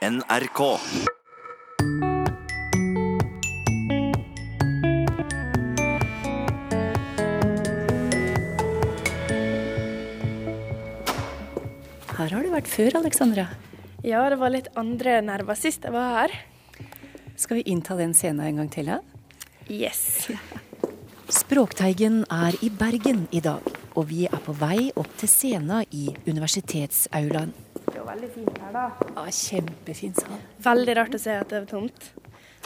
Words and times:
NRK. 0.00 0.60
Her 12.16 12.32
har 12.32 12.40
du 12.40 12.48
vært 12.48 12.64
før, 12.64 12.96
Alexandra. 13.02 13.44
Ja, 14.00 14.24
det 14.32 14.40
var 14.40 14.48
litt 14.54 14.72
andre 14.80 15.20
nerver 15.20 15.52
sist 15.60 15.84
jeg 15.84 15.92
var 15.92 16.16
her. 16.22 16.32
Skal 17.36 17.60
vi 17.60 17.68
innta 17.68 17.92
den 18.00 18.16
scenen 18.16 18.40
en 18.46 18.64
gang 18.64 18.72
til? 18.72 18.88
da? 18.88 19.02
Yes. 19.68 20.30
Språkteigen 21.42 22.22
er 22.32 22.56
i 22.64 22.72
Bergen 22.72 23.26
i 23.36 23.44
dag, 23.44 23.68
og 23.92 24.08
vi 24.08 24.24
er 24.32 24.46
på 24.48 24.56
vei 24.56 24.94
opp 24.96 25.12
til 25.20 25.28
scenen 25.28 25.84
i 25.92 26.08
universitetsaulaen. 26.24 27.52
Veldig 28.10 28.28
fint 28.34 28.56
her, 28.58 28.70
da. 28.74 28.84
Ja, 29.14 29.22
Kjempefin 29.30 30.16
sal. 30.18 30.40
Veldig 30.64 30.94
rart 30.98 31.14
å 31.14 31.20
se 31.22 31.36
at 31.38 31.52
det 31.52 31.60
var 31.62 31.68
tomt. 31.70 32.08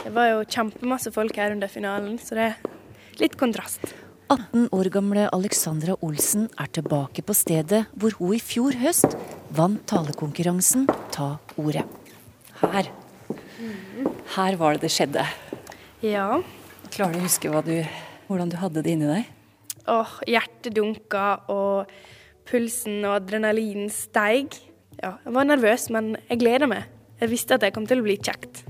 Det 0.01 0.13
var 0.15 0.31
jo 0.31 0.39
kjempemasse 0.49 1.13
folk 1.13 1.37
her 1.37 1.53
under 1.53 1.69
finalen, 1.69 2.17
så 2.17 2.39
det 2.39 2.47
er 2.47 3.21
litt 3.21 3.37
kontrast. 3.37 3.85
18 4.33 4.71
år 4.73 4.89
gamle 4.95 5.27
Alexandra 5.37 5.99
Olsen 6.01 6.47
er 6.57 6.73
tilbake 6.73 7.21
på 7.29 7.37
stedet 7.37 7.83
hvor 7.93 8.17
hun 8.17 8.33
i 8.39 8.41
fjor 8.41 8.73
høst 8.81 9.19
vant 9.53 9.85
talekonkurransen 9.91 10.89
Ta 11.13 11.35
ordet. 11.61 11.85
Her. 12.65 12.89
Her 14.39 14.57
var 14.57 14.79
det 14.79 14.87
det 14.89 14.95
skjedde. 14.97 15.29
Ja. 16.01 16.41
Klarer 16.89 17.19
du 17.19 17.21
å 17.21 17.29
huske 17.29 17.53
hva 17.53 17.61
du, 17.67 17.77
hvordan 18.31 18.49
du 18.49 18.57
hadde 18.65 18.81
det 18.81 18.97
inni 18.97 19.13
deg? 19.13 19.29
Åh, 19.93 20.21
hjertet 20.25 20.73
dunka, 20.73 21.27
og 21.53 21.93
pulsen 22.49 23.03
og 23.05 23.19
adrenalinen 23.21 23.93
steig. 23.93 24.57
Ja, 25.03 25.17
jeg 25.25 25.35
var 25.35 25.49
nervøs, 25.49 25.89
men 25.95 26.15
jeg 26.29 26.41
gleder 26.43 26.71
meg. 26.71 26.89
Jeg 27.21 27.31
visste 27.33 27.57
at 27.57 27.65
det 27.65 27.73
kom 27.75 27.87
til 27.89 28.03
å 28.03 28.07
bli 28.07 28.17
kjekt. 28.19 28.65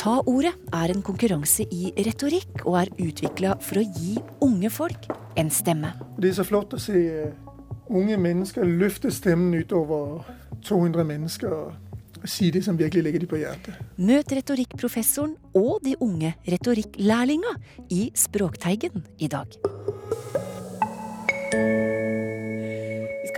Ta 0.00 0.18
ordet 0.28 0.52
er 0.74 0.92
en 0.92 1.02
konkurranse 1.04 1.64
i 1.72 1.92
retorikk 2.04 2.64
og 2.66 2.76
er 2.82 2.90
utvikla 3.00 3.54
for 3.64 3.80
å 3.80 3.84
gi 3.84 4.18
unge 4.44 4.70
folk 4.72 5.08
en 5.40 5.52
stemme. 5.54 5.94
Det 6.18 6.32
er 6.32 6.36
så 6.36 6.44
flott 6.46 6.76
å 6.76 6.80
se 6.82 6.98
uh, 7.24 7.54
unge 7.88 8.18
mennesker 8.20 8.68
løfte 8.68 9.12
stemmen 9.14 9.54
utover 9.56 10.26
200 10.66 11.06
mennesker 11.08 11.54
og 11.54 12.28
si 12.28 12.50
det 12.52 12.64
som 12.64 12.78
virkelig 12.78 13.04
ligger 13.06 13.24
dem 13.24 13.30
på 13.32 13.40
hjertet. 13.40 13.80
Møt 13.96 14.32
retorikkprofessoren 14.32 15.36
og 15.56 15.80
de 15.84 15.96
unge 16.04 16.34
retorikklærlinga 16.48 17.56
i 17.92 18.08
Språkteigen 18.16 19.04
i 19.20 19.28
dag. 19.32 19.56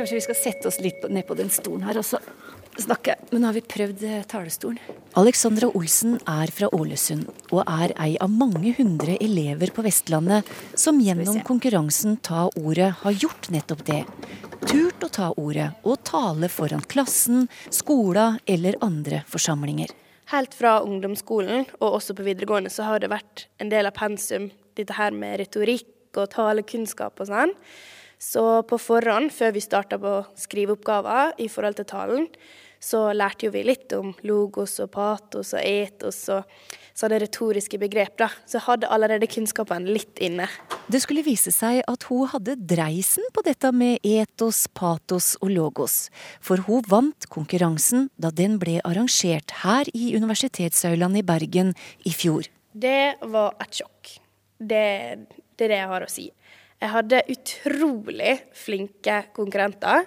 Kanskje 0.06 0.20
vi 0.20 0.22
skal 0.22 0.36
sette 0.38 0.68
oss 0.68 0.76
litt 0.78 1.02
ned 1.10 1.26
på 1.26 1.34
den 1.34 1.48
stolen 1.50 1.82
her 1.82 1.98
og 1.98 2.04
så 2.06 2.20
snakke. 2.78 3.16
Men 3.32 3.40
nå 3.42 3.48
har 3.48 3.56
vi 3.56 3.62
prøvd 3.66 4.02
eh, 4.06 4.20
talestolen. 4.30 4.76
Alexandra 5.18 5.66
Olsen 5.74 6.20
er 6.30 6.52
fra 6.54 6.68
Ålesund 6.76 7.24
og 7.48 7.64
er 7.64 7.90
ei 8.04 8.12
av 8.22 8.30
mange 8.30 8.70
hundre 8.76 9.16
elever 9.18 9.72
på 9.74 9.82
Vestlandet 9.82 10.46
som 10.78 11.00
gjennom 11.02 11.40
konkurransen 11.48 12.20
Ta 12.22 12.44
ordet 12.52 12.92
har 13.00 13.18
gjort 13.18 13.50
nettopp 13.50 13.82
det. 13.88 13.98
Turt 14.68 15.08
å 15.08 15.10
ta 15.18 15.32
ordet 15.42 15.72
og 15.82 15.98
tale 16.06 16.52
foran 16.54 16.86
klassen, 16.86 17.48
skola 17.74 18.28
eller 18.46 18.78
andre 18.86 19.24
forsamlinger. 19.26 19.90
Helt 20.30 20.54
fra 20.54 20.76
ungdomsskolen 20.86 21.66
og 21.80 21.98
også 21.98 22.14
på 22.14 22.30
videregående 22.30 22.70
så 22.70 22.86
har 22.92 23.02
det 23.02 23.10
vært 23.10 23.48
en 23.58 23.74
del 23.74 23.90
av 23.90 23.98
pensum, 23.98 24.52
dette 24.78 24.94
her 25.02 25.10
med 25.10 25.40
retorikk 25.42 26.14
og 26.14 26.30
talekunnskap 26.38 27.26
og 27.26 27.34
sånn. 27.34 27.58
Så 28.18 28.62
på 28.68 28.78
forhånd, 28.80 29.32
før 29.32 29.52
vi 29.52 29.64
starta 29.64 29.98
på 30.00 30.18
skriveoppgaver 30.40 31.36
i 31.42 31.50
forhold 31.52 31.76
til 31.80 31.88
talen, 31.90 32.30
så 32.80 33.10
lærte 33.16 33.48
jo 33.48 33.52
vi 33.54 33.64
litt 33.66 33.92
om 33.96 34.12
logos 34.26 34.76
og 34.84 34.90
patos 34.94 35.54
og 35.56 35.62
etos 35.64 36.18
og 36.32 36.44
sånne 36.96 37.18
retoriske 37.20 37.78
begrep. 37.80 38.16
da. 38.20 38.28
Så 38.46 38.58
jeg 38.58 38.66
hadde 38.66 38.90
allerede 38.92 39.28
kunnskapene 39.28 39.92
litt 39.92 40.20
inne. 40.22 40.48
Det 40.88 41.00
skulle 41.02 41.24
vise 41.26 41.52
seg 41.52 41.82
at 41.88 42.06
hun 42.08 42.28
hadde 42.32 42.56
dreisen 42.56 43.26
på 43.34 43.44
dette 43.44 43.72
med 43.72 43.98
etos, 44.06 44.66
patos 44.68 45.34
og 45.40 45.50
logos. 45.50 46.08
For 46.40 46.62
hun 46.68 46.84
vant 46.88 47.28
konkurransen 47.32 48.08
da 48.16 48.30
den 48.30 48.58
ble 48.62 48.78
arrangert 48.84 49.58
her 49.64 49.88
i 49.92 50.14
Universitetsaulaen 50.16 51.18
i 51.18 51.26
Bergen 51.26 51.74
i 52.04 52.14
fjor. 52.14 52.48
Det 52.72 53.16
var 53.24 53.56
et 53.60 53.82
sjokk. 53.82 54.16
Det, 54.56 54.84
det 55.56 55.66
er 55.66 55.72
det 55.72 55.80
jeg 55.82 55.92
har 55.92 56.04
å 56.04 56.12
si. 56.12 56.30
Jeg 56.82 56.92
hadde 56.92 57.24
utrolig 57.32 58.32
flinke 58.56 59.22
konkurrenter. 59.36 60.04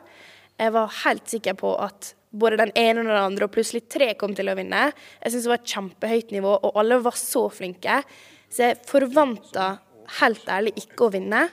Jeg 0.59 0.74
var 0.75 0.97
helt 1.03 1.30
sikker 1.31 1.56
på 1.57 1.74
at 1.81 2.13
både 2.30 2.59
den 2.62 2.74
ene 2.78 3.02
og 3.02 3.09
den 3.09 3.18
andre, 3.18 3.47
og 3.47 3.53
plutselig 3.56 3.88
tre 3.90 4.12
kom 4.19 4.35
til 4.38 4.52
å 4.52 4.57
vinne. 4.57 4.90
Jeg 5.24 5.34
syns 5.34 5.47
det 5.47 5.53
var 5.53 5.62
et 5.63 5.72
kjempehøyt 5.74 6.34
nivå, 6.35 6.52
og 6.62 6.78
alle 6.78 7.00
var 7.02 7.18
så 7.18 7.47
flinke. 7.53 8.02
Så 8.53 8.68
jeg 8.68 8.81
forventa 8.90 9.72
helt 10.19 10.50
ærlig 10.50 10.75
ikke 10.84 11.07
å 11.07 11.13
vinne. 11.13 11.47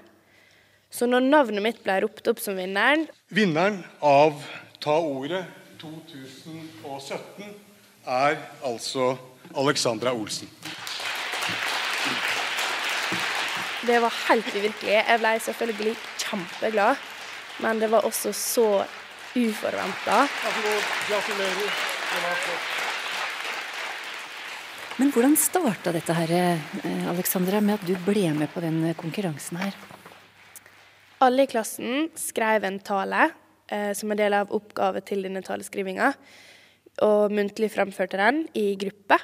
Så 0.92 1.08
når 1.08 1.24
navnet 1.24 1.64
mitt 1.64 1.80
ble 1.84 1.98
ropt 2.04 2.28
opp 2.30 2.38
som 2.40 2.56
vinneren 2.56 3.08
Vinneren 3.34 3.80
av 4.06 4.38
Ta 4.80 4.94
ordet 5.02 5.42
2017 5.80 7.48
er 8.06 8.36
altså 8.64 9.16
Alexandra 9.58 10.12
Olsen. 10.14 10.48
Det 13.86 13.98
var 14.02 14.14
helt 14.28 14.48
uvirkelig. 14.50 14.94
Jeg 14.96 15.20
ble 15.22 15.32
selvfølgelig 15.44 15.92
kjempeglad, 16.18 17.04
men 17.62 17.78
det 17.78 17.90
var 17.92 18.06
også 18.08 18.32
så 18.34 18.66
uforventa. 19.36 20.24
Gratulerer. 21.06 21.70
Det 22.10 22.22
var 22.24 22.40
flott. 22.42 22.72
Men 24.96 25.12
hvordan 25.12 25.36
starta 25.38 25.92
dette 25.92 26.16
her, 26.16 26.30
eh, 26.32 27.08
Alexandra, 27.12 27.60
med 27.60 27.78
at 27.78 27.86
du 27.86 27.94
ble 28.02 28.32
med 28.34 28.50
på 28.50 28.64
den 28.64 28.94
konkurransen 28.96 29.60
her? 29.60 29.78
Alle 31.20 31.44
i 31.44 31.46
klassen 31.46 32.10
skrev 32.16 32.64
en 32.64 32.80
tale 32.80 33.30
eh, 33.68 33.92
som 33.92 34.10
en 34.10 34.18
del 34.18 34.34
av 34.34 34.50
oppgave 34.50 35.04
til 35.06 35.22
denne 35.22 35.44
taleskrivinga, 35.46 36.12
og 37.06 37.30
muntlig 37.30 37.70
fremførte 37.70 38.18
den 38.18 38.48
i 38.56 38.72
gruppe, 38.80 39.20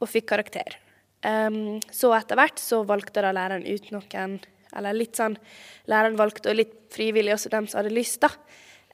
og 0.00 0.08
fikk 0.08 0.30
karakter. 0.30 0.79
Um, 1.20 1.80
så 1.92 2.14
etter 2.16 2.38
hvert 2.38 2.60
så 2.60 2.80
valgte 2.88 3.20
da 3.20 3.34
læreren 3.36 3.66
ut 3.68 3.90
noen 3.92 4.38
Eller 4.72 4.94
litt 4.96 5.18
sånn 5.18 5.34
Læreren 5.90 6.16
valgte, 6.16 6.48
og 6.48 6.56
litt 6.56 6.72
frivillig 6.94 7.34
også 7.34 7.50
dem 7.52 7.66
som 7.68 7.82
hadde 7.82 7.92
lyst, 7.92 8.22
da. 8.22 8.30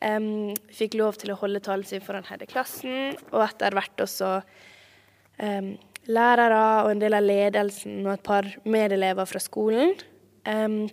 Um, 0.03 0.57
fikk 0.75 0.97
lov 0.99 1.21
til 1.21 1.31
å 1.33 1.39
holde 1.39 1.63
talen 1.63 1.87
sin 1.87 2.03
foran 2.05 2.27
hele 2.29 2.49
klassen, 2.51 3.15
og 3.31 3.45
etter 3.47 3.77
hvert 3.77 4.03
også 4.03 4.33
um, 5.39 5.71
lærere 6.11 6.65
og 6.83 6.91
en 6.93 7.01
del 7.01 7.17
av 7.17 7.25
ledelsen 7.25 8.03
og 8.05 8.13
et 8.17 8.27
par 8.27 8.51
medelever 8.65 9.29
fra 9.29 9.43
skolen. 9.43 9.97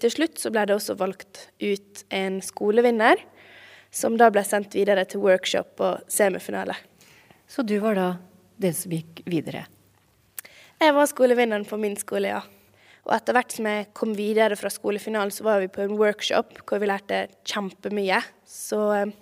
til 0.02 0.10
slutt 0.10 0.40
så 0.42 0.50
ble 0.50 0.66
det 0.66 0.74
også 0.74 0.96
valgt 0.98 1.50
ut 1.62 2.06
en 2.10 2.40
skolevinner, 2.42 3.20
som 3.92 4.18
da 4.18 4.32
ble 4.34 4.42
sendt 4.44 4.74
videre 4.74 5.06
til 5.06 5.22
workshop 5.22 5.84
og 5.86 6.10
semifinale. 6.10 6.74
Så 7.48 7.62
du 7.62 7.78
var 7.84 7.96
da 8.00 8.10
den 8.58 8.74
som 8.74 8.96
gikk 8.96 9.22
videre? 9.30 9.68
Jeg 10.84 10.96
var 10.98 11.08
skolevinneren 11.08 11.64
på 11.64 11.78
min 11.80 11.94
skole, 11.96 12.34
ja. 12.34 12.42
Og 13.04 13.14
etter 13.16 13.36
hvert 13.36 13.54
som 13.56 13.68
jeg 13.68 13.86
kom 13.96 14.12
videre 14.16 14.56
fra 14.60 14.72
skolefinalen, 14.72 15.32
så 15.32 15.46
var 15.46 15.62
vi 15.62 15.70
på 15.72 15.84
en 15.84 15.96
workshop 16.00 16.58
hvor 16.68 16.82
vi 16.82 16.90
lærte 16.90 17.26
kjempemye. 17.48 18.20
Så 18.48 18.80
eh, 18.96 19.14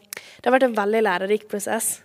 det 0.41 0.47
har 0.47 0.55
vært 0.55 0.65
en 0.69 0.77
veldig 0.77 1.01
lærerik 1.05 1.45
prosess. 1.51 1.99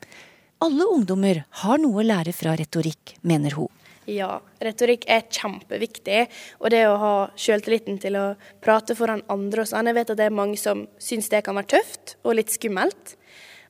Alle 0.65 0.89
ungdommer 0.89 1.43
har 1.63 1.81
noe 1.81 2.03
å 2.03 2.05
lære 2.05 2.35
fra 2.37 2.53
retorikk, 2.57 3.17
mener 3.29 3.57
hun. 3.57 3.73
Ja, 4.07 4.43
retorikk 4.63 5.09
er 5.11 5.25
kjempeviktig. 5.25 6.27
Og 6.61 6.71
det 6.73 6.85
å 6.89 6.99
ha 7.01 7.15
sjøltilliten 7.33 7.97
til 8.01 8.21
å 8.21 8.27
prate 8.65 8.97
foran 8.97 9.25
andre 9.33 9.65
og 9.65 9.73
sånn. 9.73 9.89
Jeg 9.89 9.99
vet 9.99 10.13
at 10.13 10.21
det 10.21 10.29
er 10.29 10.37
mange 10.37 10.61
som 10.61 10.85
syns 11.03 11.33
det 11.33 11.43
kan 11.49 11.57
være 11.57 11.79
tøft 11.79 12.19
og 12.23 12.37
litt 12.39 12.53
skummelt. 12.53 13.17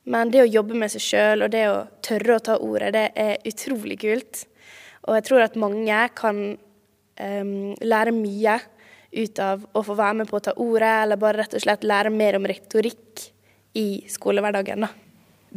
Men 0.07 0.31
det 0.31 0.43
å 0.43 0.51
jobbe 0.51 0.77
med 0.79 0.91
seg 0.93 1.03
sjøl 1.03 1.47
og 1.47 1.55
det 1.55 1.65
å 1.71 1.81
tørre 2.05 2.37
å 2.37 2.43
ta 2.43 2.59
ordet, 2.63 2.93
det 2.95 3.07
er 3.19 3.41
utrolig 3.47 3.99
kult. 4.03 4.45
Og 5.07 5.15
jeg 5.17 5.27
tror 5.29 5.45
at 5.45 5.57
mange 5.59 5.99
kan 6.19 6.41
um, 6.53 7.55
lære 7.81 8.13
mye 8.15 8.59
ut 9.17 9.39
av 9.39 9.63
å 9.71 9.83
få 9.85 9.95
være 9.97 10.21
med 10.21 10.29
på 10.29 10.37
å 10.37 10.43
ta 10.43 10.53
ordet, 10.59 10.93
eller 11.05 11.19
bare 11.19 11.41
rett 11.41 11.55
og 11.57 11.63
slett 11.63 11.87
lære 11.87 12.11
mer 12.13 12.37
om 12.37 12.47
retorikk 12.47 13.27
i 13.77 14.03
skolehverdagen. 14.11 14.83
da. 14.83 14.91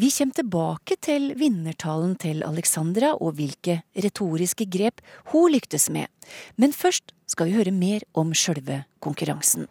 Vi 0.00 0.11
kommer 0.14 0.38
tilbake 0.38 0.97
til 1.02 1.32
vinnertalen 1.37 2.14
til 2.17 2.44
Alexandra 2.47 3.11
og 3.19 3.35
hvilke 3.41 3.81
retoriske 3.99 4.69
grep 4.70 5.02
hun 5.32 5.50
lyktes 5.52 5.91
med. 5.91 6.06
Men 6.56 6.73
først 6.73 7.12
skal 7.26 7.50
vi 7.50 7.58
høre 7.58 7.75
mer 7.75 8.06
om 8.14 8.31
sjølve 8.32 8.85
konkurransen. 9.02 9.67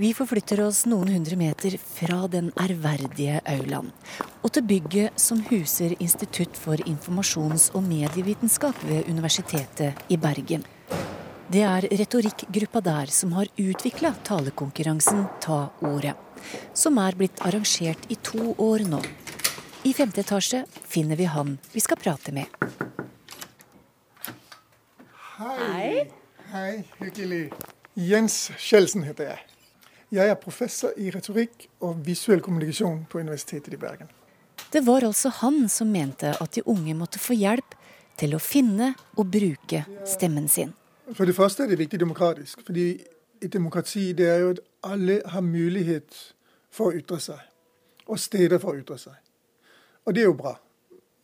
Vi 0.00 0.14
forflytter 0.16 0.62
oss 0.64 0.86
noen 0.88 1.10
hundre 1.12 1.36
meter 1.36 1.74
fra 1.76 2.22
den 2.32 2.46
ærverdige 2.56 3.42
aulaen 3.44 3.90
og 4.40 4.46
til 4.56 4.64
bygget 4.64 5.20
som 5.20 5.42
huser 5.50 5.92
Institutt 6.00 6.56
for 6.56 6.80
informasjons- 6.88 7.66
og 7.76 7.84
medievitenskap 7.84 8.78
ved 8.88 9.10
Universitetet 9.12 10.00
i 10.08 10.16
Bergen. 10.16 10.64
Det 11.52 11.66
er 11.68 11.84
retorikkgruppa 12.00 12.80
der 12.86 13.12
som 13.12 13.36
har 13.36 13.52
utvikla 13.60 14.14
talekonkurransen 14.24 15.26
Ta 15.44 15.60
ordet, 15.84 16.16
som 16.72 16.96
er 17.04 17.20
blitt 17.20 17.44
arrangert 17.44 18.08
i 18.08 18.16
to 18.16 18.54
år 18.56 18.86
nå. 18.88 19.02
I 19.84 19.92
femte 19.92 20.24
etasje 20.24 20.64
finner 20.80 21.20
vi 21.20 21.28
han 21.28 21.58
vi 21.74 21.84
skal 21.84 22.00
prate 22.00 22.32
med. 22.32 22.48
Hei. 25.36 26.08
Hei, 26.56 26.84
hyggelig. 27.04 27.50
Jens 28.00 28.46
Skjelsen 28.56 29.04
heter 29.04 29.34
jeg. 29.34 29.50
Jeg 30.10 30.26
er 30.28 30.34
professor 30.34 30.90
i 30.98 31.10
retorikk 31.14 31.68
og 31.86 32.00
visuell 32.06 32.40
kommunikasjon 32.42 33.04
på 33.10 33.20
Universitetet 33.22 33.74
i 33.74 33.78
Bergen. 33.78 34.08
Det 34.72 34.86
var 34.86 35.04
altså 35.06 35.28
han 35.28 35.68
som 35.68 35.86
mente 35.86 36.32
at 36.42 36.54
de 36.54 36.66
unge 36.66 36.94
måtte 36.94 37.18
få 37.22 37.36
hjelp 37.38 37.76
til 38.18 38.34
å 38.34 38.40
finne 38.42 38.94
og 39.14 39.30
bruke 39.30 39.84
stemmen 40.06 40.48
sin. 40.48 40.72
For 41.14 41.30
det 41.30 41.36
første 41.36 41.62
er 41.62 41.70
det 41.70 41.78
viktig 41.78 42.00
demokratisk. 42.00 42.58
fordi 42.66 43.04
et 43.42 43.52
demokrati 43.52 44.12
det 44.12 44.28
er 44.28 44.38
jo 44.38 44.50
at 44.50 44.60
alle 44.82 45.22
har 45.26 45.40
mulighet 45.40 46.34
for 46.70 46.90
å 46.90 46.98
ytre 46.98 47.20
seg. 47.20 47.38
Og 48.06 48.18
steder 48.18 48.58
for 48.58 48.74
å 48.74 48.78
ytre 48.82 48.98
seg. 48.98 49.14
Og 50.06 50.14
det 50.14 50.22
er 50.22 50.26
jo 50.26 50.34
bra. 50.34 50.56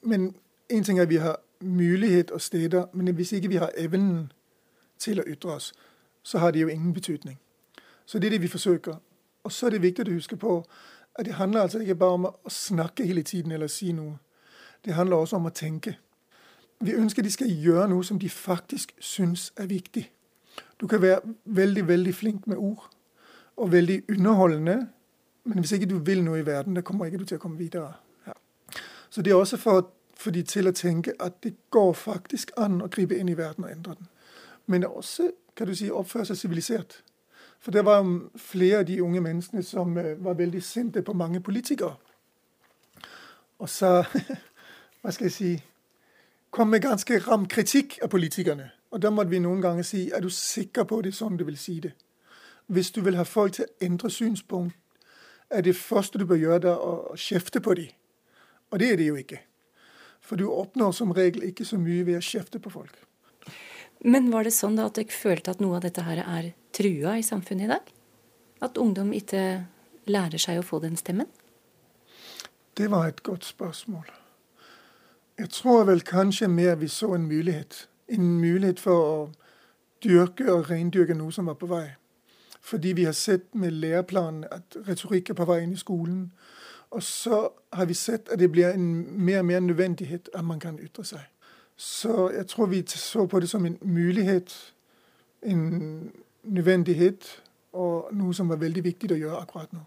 Men 0.03 0.35
én 0.73 0.85
ting 0.85 0.99
er 0.99 1.03
at 1.03 1.09
vi 1.09 1.17
har 1.17 1.37
mulighet 1.61 2.31
og 2.31 2.41
steder, 2.41 2.87
men 2.93 3.15
hvis 3.15 3.33
ikke 3.33 3.49
vi 3.49 3.57
har 3.57 3.71
evnen 3.77 4.33
til 4.99 5.21
å 5.21 5.27
ytre 5.27 5.51
oss, 5.51 5.73
så 6.23 6.39
har 6.39 6.51
det 6.51 6.61
jo 6.61 6.69
ingen 6.69 6.95
betydning. 6.95 7.39
Så 8.07 8.19
det 8.19 8.27
er 8.27 8.31
det 8.31 8.43
vi 8.43 8.49
forsøker. 8.49 8.97
Og 9.45 9.53
så 9.53 9.67
er 9.67 9.71
det 9.71 9.83
viktig 9.83 10.07
å 10.07 10.15
huske 10.15 10.37
på 10.37 10.65
at 11.19 11.27
det 11.27 11.35
handler 11.35 11.61
altså 11.61 11.79
ikke 11.79 11.95
bare 11.95 12.19
om 12.19 12.27
å 12.27 12.51
snakke 12.51 13.07
hele 13.07 13.23
tiden 13.23 13.53
eller 13.53 13.67
si 13.67 13.93
noe. 13.93 14.19
Det 14.85 14.95
handler 14.95 15.17
også 15.17 15.37
om 15.37 15.47
å 15.47 15.55
tenke. 15.55 15.97
Vi 16.81 16.93
ønsker 16.95 17.23
de 17.23 17.33
skal 17.33 17.51
gjøre 17.51 17.89
noe 17.89 18.05
som 18.05 18.19
de 18.19 18.29
faktisk 18.31 18.93
syns 19.01 19.53
er 19.57 19.67
viktig. 19.67 20.11
Du 20.81 20.87
kan 20.87 21.03
være 21.03 21.21
veldig, 21.45 21.89
veldig 21.89 22.15
flink 22.15 22.47
med 22.47 22.57
ord 22.57 22.91
og 23.57 23.73
veldig 23.73 24.03
underholdende, 24.09 24.89
men 25.45 25.59
hvis 25.59 25.73
ikke 25.73 25.89
du 25.89 25.99
vil 25.99 26.25
noe 26.25 26.39
i 26.39 26.47
verden, 26.47 26.75
da 26.75 26.83
kommer 26.85 27.07
ikke 27.07 27.19
du 27.19 27.25
til 27.25 27.39
å 27.39 27.41
komme 27.41 27.59
videre. 27.59 27.95
Ja. 28.27 28.35
Så 29.11 29.23
det 29.23 29.33
er 29.33 29.41
også 29.41 29.57
for 29.57 29.87
for, 30.17 30.31
de 30.31 30.43
til 30.43 30.69
å 30.69 30.75
tenke 30.77 31.15
at 31.21 31.43
det 31.45 31.55
går 31.71 31.93
faktisk 31.93 32.51
an 32.57 32.81
å 32.83 32.89
gripe 32.93 33.17
inn 33.17 33.29
i 33.29 33.37
verden 33.37 33.67
og 33.67 33.73
endre 33.73 33.97
den. 33.99 34.09
Men 34.67 34.87
også 34.87 35.31
kan 35.57 35.69
du 35.69 35.75
si, 35.77 35.91
oppføre 35.91 36.27
seg 36.31 36.41
sivilisert. 36.41 37.01
For 37.67 37.75
det 37.75 37.83
var 37.83 38.05
flere 38.39 38.79
av 38.79 38.85
de 38.87 39.01
unge 39.03 39.21
menneskene 39.21 39.63
som 39.67 39.97
øh, 39.99 40.13
var 40.25 40.37
veldig 40.39 40.61
sinte 40.63 41.01
på 41.03 41.13
mange 41.13 41.41
politikere. 41.41 41.97
Og 43.59 43.69
så 43.69 44.05
Hva 45.03 45.11
skal 45.11 45.27
jeg 45.27 45.33
si 45.35 45.51
Kom 46.51 46.71
med 46.71 46.85
ganske 46.85 47.19
ram 47.27 47.49
kritikk 47.51 47.99
av 48.03 48.13
politikerne. 48.15 48.69
Og 48.95 49.03
da 49.03 49.11
måtte 49.11 49.33
vi 49.35 49.41
noen 49.43 49.59
ganger 49.61 49.83
si 49.83 50.05
er 50.15 50.23
du 50.23 50.31
sikker 50.31 50.87
på 50.87 51.01
det 51.03 51.11
sånn 51.15 51.35
du 51.37 51.43
vil 51.45 51.59
si 51.59 51.81
det. 51.83 51.91
Hvis 52.71 52.93
du 52.95 53.01
vil 53.03 53.19
ha 53.19 53.25
folk 53.27 53.57
til 53.57 53.67
å 53.67 53.75
endre 53.83 54.11
synspunkt, 54.15 54.79
er 55.51 55.67
det 55.67 55.75
første 55.77 56.23
du 56.23 56.25
bør 56.25 56.39
gjøre, 56.39 56.61
da 56.69 56.77
å 56.79 57.17
kjefte 57.19 57.61
på 57.61 57.75
dem. 57.75 57.91
Og 58.71 58.79
det 58.79 58.93
er 58.93 59.03
det 59.03 59.09
jo 59.11 59.19
ikke. 59.19 59.41
For 60.23 60.39
du 60.39 60.47
oppnår 60.47 60.95
som 60.95 61.11
regel 61.19 61.51
ikke 61.51 61.67
så 61.67 61.83
mye 61.83 62.07
ved 62.07 62.23
å 62.23 62.25
kjefte 62.31 62.63
på 62.63 62.71
folk. 62.71 62.95
Men 64.07 64.31
var 64.31 64.47
det 64.47 64.55
sånn 64.55 64.79
da 64.79 64.87
at 64.87 65.03
dere 65.03 65.11
følte 65.11 65.51
at 65.51 65.61
noe 65.61 65.81
av 65.81 65.85
dette 65.85 66.07
her 66.07 66.23
er 66.23 66.55
trua 66.77 67.17
i 67.19 67.25
samfunnet 67.25 67.65
i 67.65 67.73
dag? 67.73 67.95
At 68.63 68.77
ungdom 68.77 69.13
ikke 69.17 69.67
lærer 70.07 70.41
seg 70.41 70.61
å 70.61 70.67
få 70.67 70.81
den 70.85 70.97
stemmen? 70.97 71.29
Det 72.77 72.91
var 72.91 73.09
et 73.09 73.23
godt 73.23 73.45
spørsmål. 73.45 74.07
Jeg 75.39 75.51
tror 75.51 75.85
vel 75.85 76.01
kanskje 76.01 76.49
mer 76.49 76.75
vi 76.75 76.89
så 76.89 77.15
en 77.15 77.27
mulighet. 77.27 77.89
En 78.09 78.41
mulighet 78.41 78.81
for 78.81 79.05
å 79.05 79.31
dyrke 80.05 80.53
og 80.53 80.71
rendyrke 80.71 81.15
noe 81.15 81.33
som 81.33 81.47
var 81.47 81.59
på 81.61 81.67
vei. 81.67 81.89
Fordi 82.61 82.93
vi 82.93 83.05
har 83.05 83.13
sett 83.13 83.55
med 83.55 83.71
læreplanen 83.71 84.45
at 84.51 84.77
retorikk 84.89 85.31
er 85.31 85.35
på 85.35 85.45
vei 85.45 85.63
inn 85.63 85.73
i 85.73 85.81
skolen. 85.81 86.33
Og 86.91 87.03
så 87.03 87.49
har 87.73 87.87
vi 87.87 87.95
sett 87.95 88.29
at 88.29 88.39
det 88.39 88.51
blir 88.53 88.69
en 88.69 88.89
mer 89.25 89.39
og 89.39 89.45
mer 89.45 89.61
nødvendighet 89.61 90.29
at 90.35 90.45
man 90.45 90.61
kan 90.61 90.79
ytre 90.83 91.05
seg. 91.05 91.25
Så 91.77 92.31
jeg 92.31 92.47
tror 92.47 92.67
vi 92.67 92.83
så 92.87 93.27
på 93.27 93.41
det 93.41 93.49
som 93.49 93.67
en 93.67 93.79
mulighet, 93.83 94.73
en 95.43 96.13
nødvendighet, 96.47 97.27
og 97.77 98.15
noe 98.17 98.35
som 98.35 98.49
var 98.51 98.61
veldig 98.63 98.83
viktig 98.87 99.13
å 99.13 99.21
gjøre 99.21 99.43
akkurat 99.43 99.73
nå. 99.77 99.83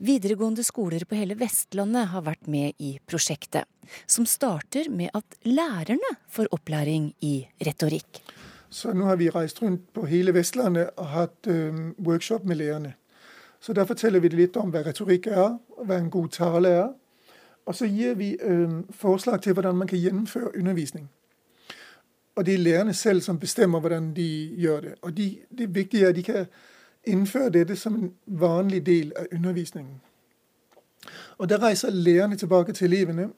Videregående 0.00 0.64
skoler 0.64 1.04
på 1.04 1.18
hele 1.18 1.36
Vestlandet 1.36 2.08
har 2.08 2.24
vært 2.24 2.46
med 2.48 2.72
i 2.80 2.94
prosjektet, 3.04 3.68
som 4.08 4.24
starter 4.24 4.88
med 4.88 5.12
at 5.12 5.36
lærerne 5.44 6.14
får 6.32 6.48
opplæring 6.56 7.10
i 7.20 7.34
retorikk. 7.66 8.22
Så 8.70 8.94
nå 8.96 9.04
har 9.04 9.18
vi 9.20 9.28
reist 9.34 9.60
rundt 9.62 9.90
på 9.92 10.06
hele 10.08 10.32
Vestlandet 10.32 10.94
og 10.96 11.10
hatt 11.12 11.50
um, 11.52 11.92
workshop 11.98 12.46
med 12.48 12.62
lærerne. 12.62 12.94
Så 13.60 13.74
da 13.76 13.84
forteller 13.84 14.24
vi 14.24 14.30
litt 14.32 14.56
om 14.56 14.72
hva 14.72 14.86
retorikk 14.86 15.26
er, 15.26 15.58
og 15.76 15.84
hva 15.84 15.98
en 16.00 16.10
god 16.10 16.28
tale 16.32 16.68
er. 16.68 16.88
Og 17.68 17.76
så 17.76 17.84
gir 17.90 18.14
vi 18.16 18.38
um, 18.40 18.86
forslag 18.90 19.42
til 19.42 19.52
hvordan 19.52 19.76
man 19.76 19.90
kan 19.90 20.00
gjennomføre 20.00 20.54
undervisning. 20.56 21.10
Og 22.36 22.46
det 22.46 22.54
er 22.54 22.58
lærerne 22.58 22.94
selv 22.94 23.20
som 23.20 23.38
bestemmer 23.38 23.80
hvordan 23.80 24.14
de 24.16 24.54
gjør 24.58 24.80
det. 24.80 24.94
Og 25.02 25.16
de, 25.16 25.38
det 25.58 25.74
viktige 25.74 26.04
er 26.04 26.08
at 26.08 26.16
de 26.16 26.22
kan 26.22 26.46
innføre 27.06 27.50
dette 27.50 27.76
som 27.76 27.94
en 27.94 28.12
vanlig 28.26 28.86
del 28.86 29.12
av 29.16 29.26
undervisningen. 29.32 30.00
Og 31.38 31.48
Da 31.48 31.56
reiser 31.56 31.90
lærerne 31.90 32.36
tilbake 32.36 32.72
til 32.72 32.92
elevene, 32.92 33.30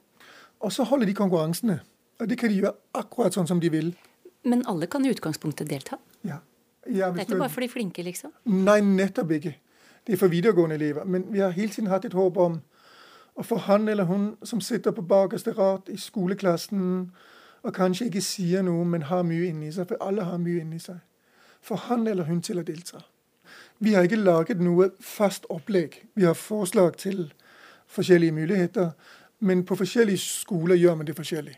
og 0.59 0.71
så 0.71 0.83
holder 0.83 1.05
de 1.05 1.13
konkurransene. 1.13 1.79
Og 2.19 2.29
det 2.29 2.37
kan 2.37 2.49
de 2.49 2.55
gjøre 2.55 2.73
akkurat 2.93 3.33
sånn 3.33 3.47
som 3.47 3.59
de 3.59 3.71
vil. 3.71 3.93
Men 4.43 4.63
alle 4.67 4.87
kan 4.87 5.05
i 5.05 5.11
utgangspunktet 5.11 5.69
delta? 5.69 5.97
Ja. 6.23 6.37
ja 6.87 7.09
det 7.11 7.23
er 7.23 7.27
ikke 7.27 7.39
bare 7.39 7.49
for 7.49 7.63
de 7.63 7.69
flinke, 7.69 8.03
liksom? 8.03 8.31
Nei, 8.45 8.79
nettopp 8.81 9.31
ikke. 9.31 9.55
Det 10.07 10.13
er 10.13 10.19
for 10.19 10.31
videregående 10.31 10.75
elever. 10.75 11.05
Men 11.05 11.25
vi 11.31 11.39
har 11.39 11.51
hele 11.55 11.71
tiden 11.71 11.89
hatt 11.91 12.05
et 12.05 12.13
håp 12.13 12.37
om 12.37 12.59
å 13.35 13.43
få 13.43 13.57
han 13.65 13.87
eller 13.89 14.05
hun 14.05 14.33
som 14.43 14.61
sitter 14.61 14.91
på 14.91 15.05
bakerste 15.07 15.55
rad 15.57 15.89
i 15.89 15.97
skoleklassen, 15.97 17.11
og 17.63 17.73
kanskje 17.73 18.05
ikke 18.05 18.21
sier 18.21 18.61
noe, 18.61 18.85
men 18.85 19.07
har 19.07 19.23
mye 19.23 19.49
inni 19.49 19.71
seg, 19.71 19.87
for 19.87 20.03
alle 20.03 20.23
har 20.27 20.37
mye 20.37 20.61
inni 20.61 20.79
seg, 20.79 20.99
For 21.63 21.75
han 21.75 22.07
eller 22.07 22.23
hun 22.23 22.41
til 22.41 22.59
å 22.59 22.63
delta. 22.63 22.99
Vi 23.79 23.93
har 23.93 24.03
ikke 24.03 24.19
laget 24.19 24.59
noe 24.59 24.89
fast 24.99 25.45
opplegg. 25.49 25.95
Vi 26.15 26.23
har 26.23 26.33
forslag 26.33 26.97
til 26.97 27.33
forskjellige 27.87 28.31
muligheter, 28.31 28.89
men 29.39 29.65
på 29.65 29.75
forskjellige 29.75 30.17
skoler 30.17 30.75
gjør 30.75 30.95
man 30.95 31.07
det 31.07 31.15
forskjellig. 31.15 31.55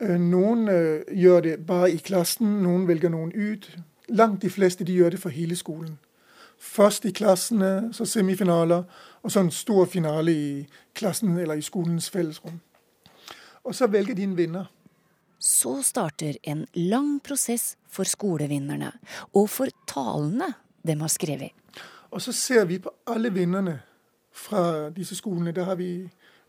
Øh, 0.00 0.20
noen 0.20 0.68
øh, 0.68 1.02
gjør 1.12 1.40
det 1.40 1.66
bare 1.66 1.90
i 1.92 1.96
klassen, 1.96 2.62
noen 2.62 2.88
velger 2.88 3.08
noen 3.08 3.32
ut. 3.32 3.78
Langt 4.08 4.42
de 4.42 4.50
fleste 4.50 4.84
de 4.84 4.92
gjør 4.92 5.10
det 5.10 5.20
for 5.20 5.28
hele 5.28 5.56
skolen. 5.56 5.98
Først 6.58 7.04
i 7.04 7.10
klassene, 7.10 7.88
så 7.92 8.04
semifinaler, 8.04 8.82
og 9.22 9.30
så 9.30 9.40
en 9.40 9.50
stor 9.50 9.84
finale 9.84 10.32
i 10.32 10.66
klassen 10.94 11.38
eller 11.38 11.54
i 11.54 11.62
skolens 11.62 12.10
fellesrom. 12.10 12.60
Og 13.64 13.74
så 13.74 13.86
velger 13.86 14.14
de 14.14 14.22
en 14.22 14.36
vinner. 14.36 14.64
Så 15.44 15.82
starter 15.84 16.38
en 16.42 16.64
lang 16.74 17.18
prosess 17.20 17.74
for 17.88 18.08
skolevinnerne, 18.08 18.92
og 19.34 19.50
for 19.52 19.68
talene 19.90 20.54
de 20.86 20.96
har 21.00 21.12
skrevet. 21.12 21.52
Og 22.10 22.22
så 22.22 22.32
ser 22.32 22.64
vi 22.64 22.78
på 22.78 22.90
alle 23.06 23.32
vinnerne 23.32 23.80
fra 24.32 24.90
disse 24.90 25.16
skolene. 25.16 25.52
Der 25.52 25.64
har 25.64 25.74
vi 25.74 26.08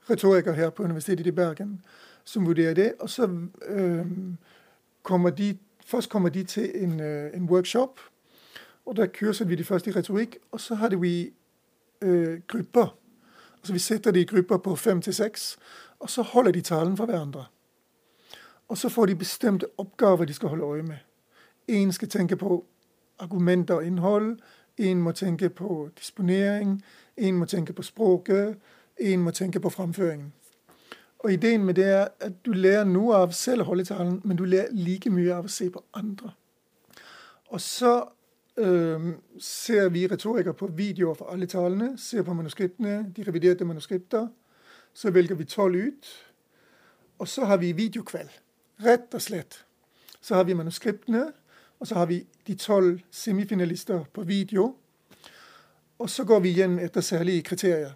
retorikere 0.10 0.56
her 0.56 0.70
på 0.70 0.84
Universitetet 0.84 1.28
i 1.28 1.32
Bergen 1.32 1.82
som 2.26 2.46
vurderer 2.46 2.74
det. 2.74 2.94
Og 3.00 3.10
så 3.10 3.30
øh, 3.68 4.06
kommer 5.04 5.30
de 5.30 5.58
Først 5.88 6.10
kommer 6.10 6.30
de 6.30 6.44
til 6.44 6.84
en, 6.84 7.00
øh, 7.00 7.38
en 7.38 7.50
workshop, 7.50 8.00
og 8.86 8.96
der 8.96 9.08
kurser 9.20 9.46
vi 9.46 9.56
de 9.56 9.64
første 9.64 9.90
i 9.90 9.94
retorikk. 9.94 10.38
Og 10.52 10.60
så 10.60 10.76
har 10.76 10.90
vi 10.90 11.34
øh, 12.02 12.40
grupper. 12.48 12.98
Altså 13.58 13.74
Vi 13.74 13.80
setter 13.80 14.12
de 14.12 14.22
i 14.22 14.26
grupper 14.26 14.58
på 14.58 14.76
fem 14.76 15.02
til 15.02 15.14
seks, 15.14 15.58
og 16.00 16.10
så 16.10 16.22
holder 16.22 16.52
de 16.52 16.62
talen 16.62 16.98
for 16.98 17.06
hverandre. 17.06 17.46
Og 18.68 18.78
så 18.78 18.90
får 18.90 19.06
de 19.06 19.16
bestemte 19.16 19.68
oppgaver 19.78 20.26
de 20.26 20.34
skal 20.34 20.50
holde 20.50 20.66
øye 20.66 20.84
med. 20.84 20.98
Én 21.72 21.92
skal 21.92 22.08
tenke 22.08 22.36
på 22.36 22.66
argumenter 23.20 23.74
og 23.74 23.86
innhold. 23.86 24.38
En 24.78 25.02
må 25.02 25.12
tenke 25.12 25.50
på 25.50 25.90
disponering. 25.98 26.84
En 27.18 27.36
må 27.36 27.46
tenke 27.46 27.74
på 27.74 27.84
språket. 27.84 28.58
En 29.00 29.20
må 29.20 29.32
tenke 29.32 29.60
på 29.60 29.70
framføringen. 29.70 30.34
Og 31.20 31.34
Ideen 31.34 31.64
med 31.66 31.74
det 31.74 31.86
er 31.86 32.08
at 32.20 32.46
du 32.46 32.52
lærer 32.52 32.84
noe 32.84 33.16
av 33.16 33.32
selv 33.32 33.62
å 33.62 33.66
holde 33.66 33.86
talen, 33.86 34.20
men 34.24 34.38
du 34.38 34.44
lærer 34.46 34.70
like 34.72 35.10
mye 35.10 35.34
av 35.34 35.48
å 35.48 35.50
se 35.50 35.70
på 35.74 35.82
andre. 35.94 36.30
Og 37.50 37.62
så 37.62 38.06
øh, 38.58 39.08
ser 39.40 39.90
vi 39.90 40.08
retorikere 40.08 40.54
på 40.54 40.68
videoer 40.68 41.14
for 41.14 41.34
alle 41.34 41.48
talene, 41.48 41.98
ser 41.98 42.24
på 42.24 42.34
manuskriptene, 42.34 43.12
de 43.16 43.24
reviderte 43.24 43.66
manuskripter. 43.66 44.28
Så 44.94 45.12
velger 45.12 45.36
vi 45.36 45.44
tolv 45.50 45.76
ut. 45.76 46.14
Og 47.20 47.28
så 47.28 47.46
har 47.46 47.58
vi 47.58 47.72
videokveld. 47.72 48.30
Rett 48.84 49.14
og 49.14 49.22
slett. 49.22 49.60
Så 50.22 50.36
har 50.36 50.44
vi 50.44 50.56
manuskriptene, 50.58 51.30
og 51.80 51.88
så 51.88 51.96
har 51.96 52.10
vi 52.10 52.26
de 52.48 52.56
tolv 52.60 53.00
semifinalister 53.12 54.06
på 54.14 54.24
video. 54.28 54.74
Og 55.98 56.10
så 56.10 56.26
går 56.28 56.40
vi 56.44 56.52
igjen 56.56 56.80
etter 56.84 57.02
særlige 57.02 57.46
kriterier. 57.52 57.94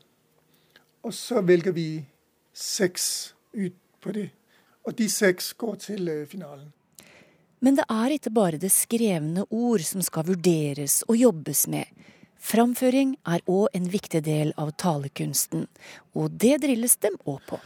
Og 1.04 1.14
så 1.14 1.42
velger 1.42 1.76
vi 1.76 2.06
seks 2.54 3.34
ut 3.54 3.76
på 4.00 4.14
det. 4.16 4.30
Og 4.88 4.96
de 4.96 5.10
seks 5.12 5.54
går 5.54 5.76
til 5.76 6.10
øh, 6.10 6.28
finalen. 6.28 6.72
Men 7.60 7.76
det 7.76 7.86
er 7.92 8.16
ikke 8.16 8.32
bare 8.32 8.60
det 8.60 8.72
skrevne 8.72 9.44
ord 9.52 9.84
som 9.84 10.02
skal 10.02 10.28
vurderes 10.30 11.02
og 11.08 11.18
jobbes 11.20 11.66
med. 11.68 11.86
Framføring 12.40 13.18
er 13.28 13.44
òg 13.52 13.68
en 13.76 13.90
viktig 13.92 14.22
del 14.24 14.54
av 14.56 14.72
talekunsten, 14.80 15.68
og 16.16 16.32
det 16.40 16.62
drilles 16.64 16.96
dem 17.04 17.18
òg 17.28 17.44
på. 17.50 17.60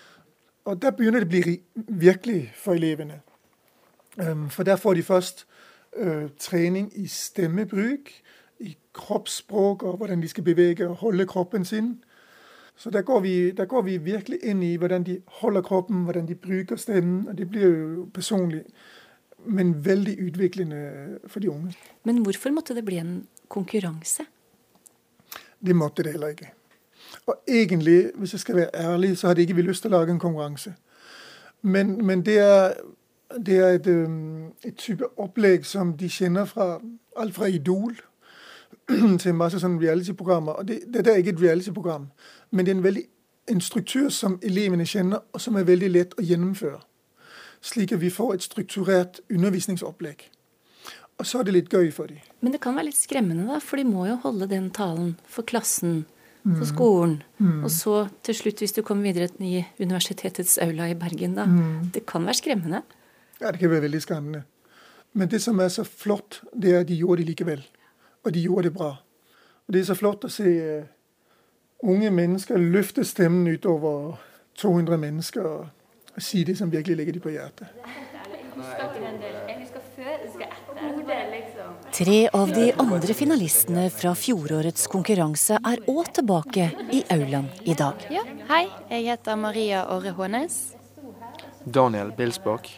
Og 0.65 0.82
Der 0.82 0.91
begynner 0.91 1.20
det 1.20 1.27
å 1.27 1.34
bli 1.34 1.58
virkelig 1.75 2.53
for 2.55 2.74
elevene. 2.74 3.20
For 4.50 4.63
der 4.63 4.77
får 4.79 4.93
de 4.93 5.03
først 5.03 5.46
uh, 6.00 6.29
trening 6.39 6.91
i 6.96 7.08
stemmebruk, 7.08 8.12
i 8.60 8.77
kroppsspråk 8.93 9.84
og 9.84 9.98
hvordan 9.98 10.22
de 10.22 10.29
skal 10.32 10.43
bevege 10.43 10.88
og 10.88 10.96
holde 10.96 11.25
kroppen 11.27 11.65
sin. 11.65 11.98
Så 12.75 12.89
der 12.89 13.01
går, 13.01 13.20
vi, 13.20 13.51
der 13.51 13.65
går 13.65 13.82
vi 13.82 13.98
virkelig 13.98 14.39
inn 14.43 14.63
i 14.63 14.75
hvordan 14.77 15.03
de 15.03 15.20
holder 15.41 15.62
kroppen, 15.62 16.03
hvordan 16.03 16.27
de 16.27 16.36
bruker 16.36 16.75
stemmen. 16.75 17.27
og 17.27 17.38
Det 17.38 17.50
blir 17.50 17.67
jo 17.67 18.05
personlig, 18.13 18.63
men 19.46 19.75
veldig 19.86 20.17
utviklende 20.27 21.20
for 21.27 21.39
de 21.39 21.51
unge. 21.51 21.75
Men 22.03 22.24
hvorfor 22.24 22.50
måtte 22.55 22.75
det 22.75 22.86
bli 22.86 22.98
en 22.98 23.27
konkurranse? 23.48 24.25
Det 25.60 25.75
måtte 25.75 26.03
det 26.03 26.15
heller 26.15 26.34
ikke. 26.34 26.51
Og 27.25 27.36
egentlig, 27.48 28.12
hvis 28.15 28.34
jeg 28.34 28.39
skal 28.39 28.55
være 28.55 28.75
ærlig, 28.75 29.17
så 29.17 29.27
hadde 29.27 29.41
ikke 29.41 29.55
vi 29.55 29.62
lyst 29.62 29.82
til 29.82 29.93
å 29.93 29.98
lage 29.98 30.12
en 30.12 30.20
konkurranse. 30.20 30.74
Men, 31.62 32.05
men 32.05 32.25
det 32.25 32.38
er, 32.39 32.74
det 33.46 33.58
er 33.58 33.67
et, 33.67 33.88
et, 34.65 34.75
type 34.75 35.05
opplegg 35.17 35.65
som 35.65 35.98
de 35.98 36.10
kjenner 36.10 36.46
fra 36.46 36.82
alt 37.17 37.36
fra 37.36 37.48
Idol 37.48 37.96
til 39.24 39.36
masse 39.36 39.60
sånne 39.60 39.82
reality-programmer. 39.82 40.51
Og 40.51 40.67
det, 40.67 40.82
det 40.93 41.08
er 41.08 41.22
ikke 41.22 41.38
et 41.38 41.41
reality-program, 41.41 42.10
men 42.51 42.65
det 42.65 42.74
er 42.74 42.77
en 42.77 42.84
veldig 42.84 43.05
en 43.48 43.62
struktur 43.62 44.10
som 44.10 44.39
elevene 44.43 44.86
kjenner, 44.88 45.24
og 45.34 45.41
som 45.41 45.58
er 45.60 45.67
veldig 45.67 45.89
lett 45.91 46.15
å 46.20 46.24
gjennomføre. 46.24 46.79
Slik 47.63 47.91
at 47.96 48.01
vi 48.01 48.12
får 48.12 48.34
et 48.38 48.46
strukturert 48.46 49.20
undervisningsopplegg. 49.32 50.29
Og 51.22 51.27
så 51.29 51.39
er 51.39 51.48
det 51.48 51.55
litt 51.55 51.74
gøy 51.74 51.91
for 51.93 52.10
dem. 52.10 52.24
Men 52.41 52.55
det 52.55 52.62
kan 52.63 52.75
være 52.75 52.89
litt 52.89 53.00
skremmende, 53.00 53.46
da, 53.48 53.60
for 53.63 53.79
de 53.79 53.86
må 53.88 54.08
jo 54.10 54.17
holde 54.24 54.50
den 54.51 54.70
talen 54.74 55.13
for 55.29 55.46
klassen, 55.48 56.03
for 56.43 56.65
skolen. 56.67 57.21
Mm. 57.38 57.63
Og 57.63 57.71
så 57.71 58.07
til 58.23 58.35
slutt, 58.35 58.59
hvis 58.59 58.75
du 58.75 58.81
kommer 58.81 59.03
videre 59.03 59.29
i 59.39 59.63
universitetets 59.79 60.57
aula 60.57 60.89
i 60.91 60.97
Bergen, 61.00 61.35
da. 61.35 61.45
Mm. 61.45 61.91
Det 61.93 62.05
kan 62.05 62.25
være 62.25 62.33
skremmende? 62.33 62.81
Ja, 63.41 63.51
det 63.51 63.59
kan 63.59 63.69
være 63.69 63.81
veldig 63.81 64.01
skremmende. 64.01 64.43
Men 65.13 65.31
det 65.31 65.41
som 65.41 65.59
er 65.59 65.67
så 65.67 65.83
flott, 65.83 66.41
det 66.62 66.75
er 66.75 66.79
at 66.79 66.88
de 66.88 66.95
gjorde 66.95 67.21
det 67.21 67.29
likevel. 67.29 67.63
Og 68.23 68.33
de 68.33 68.41
gjorde 68.41 68.63
det 68.63 68.73
bra. 68.73 68.95
Og 69.67 69.73
det 69.73 69.81
er 69.81 69.85
så 69.85 69.95
flott 69.95 70.25
å 70.25 70.31
se 70.31 70.50
uh, 70.79 70.83
unge 71.83 72.12
mennesker 72.12 72.57
løfte 72.57 73.03
stemmen 73.03 73.47
utover 73.53 74.17
200 74.59 74.97
mennesker 74.97 75.47
og, 75.47 75.67
si 76.17 76.43
det 76.43 76.57
som 76.57 76.71
virkelig 76.71 76.95
ligger 76.97 77.13
dem 77.13 77.21
på 77.21 77.29
hjertet. 77.33 77.67
Tre 81.93 82.29
av 82.33 82.50
de 82.51 82.73
andre 82.77 83.13
finalistene 83.13 83.83
fra 83.93 84.15
fjorårets 84.17 84.88
konkurranse 84.89 85.59
er 85.62 85.81
òg 85.91 86.07
tilbake 86.17 86.63
i 86.89 87.03
aulaen 87.13 87.51
i 87.69 87.75
dag. 87.77 88.01
Ja, 88.09 88.23
hei, 88.50 88.63
jeg 88.89 89.05
heter 89.12 89.38
Maria 89.38 89.83
Orre 89.93 90.15
Hånes. 90.17 90.55
Daniel 91.63 92.09
Bilsbakk. 92.17 92.71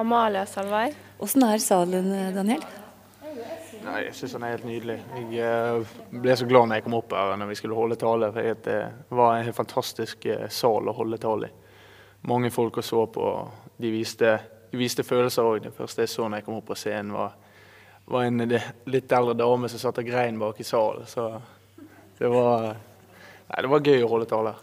Amalia 0.00 0.46
Salvei. 0.48 0.94
Åssen 1.20 1.44
er 1.44 1.60
salen, 1.60 2.08
Daniel? 2.32 2.64
Nei, 3.84 4.00
Jeg 4.06 4.16
syns 4.16 4.38
den 4.38 4.48
er 4.48 4.56
helt 4.56 4.66
nydelig. 4.70 4.98
Jeg 5.28 5.44
eh, 5.44 5.94
ble 6.24 6.40
så 6.40 6.48
glad 6.48 6.70
når 6.70 6.80
jeg 6.80 6.88
kom 6.88 6.98
opp 7.02 7.12
her 7.12 7.36
når 7.36 7.52
vi 7.52 7.60
skulle 7.60 7.76
holde 7.76 8.00
tale. 8.00 8.32
for 8.32 8.60
Det 8.64 8.80
var 9.12 9.36
en 9.36 9.44
helt 9.44 9.60
fantastisk 9.60 10.24
eh, 10.24 10.48
sal 10.48 10.88
å 10.88 10.96
holde 10.96 11.20
tale 11.20 11.52
i. 11.52 11.58
Mange 12.32 12.48
folk 12.48 12.80
å 12.80 12.88
så 12.88 13.04
på. 13.12 13.30
De 13.76 13.92
viste, 13.92 14.38
de 14.72 14.80
viste 14.80 15.04
følelser 15.04 15.44
òg. 15.44 15.66
Det 15.68 15.76
første 15.76 16.08
jeg 16.08 16.16
så 16.16 16.30
når 16.30 16.40
jeg 16.40 16.48
kom 16.48 16.62
opp 16.62 16.72
på 16.72 16.80
scenen, 16.80 17.12
var 17.12 17.43
var 18.04 18.24
en 18.24 18.42
litt 18.84 19.12
eldre 19.12 19.34
dame 19.38 19.68
som 19.72 19.80
satt 19.80 20.00
og 20.02 20.08
grein 20.08 20.38
bak 20.40 20.60
i 20.60 20.66
salen. 20.66 21.06
Så 21.08 21.28
det 22.18 22.30
var, 22.30 22.74
nei, 23.48 23.62
det 23.62 23.70
var 23.72 23.88
gøy 23.92 24.04
å 24.04 24.10
holde 24.10 24.28
taler. 24.30 24.58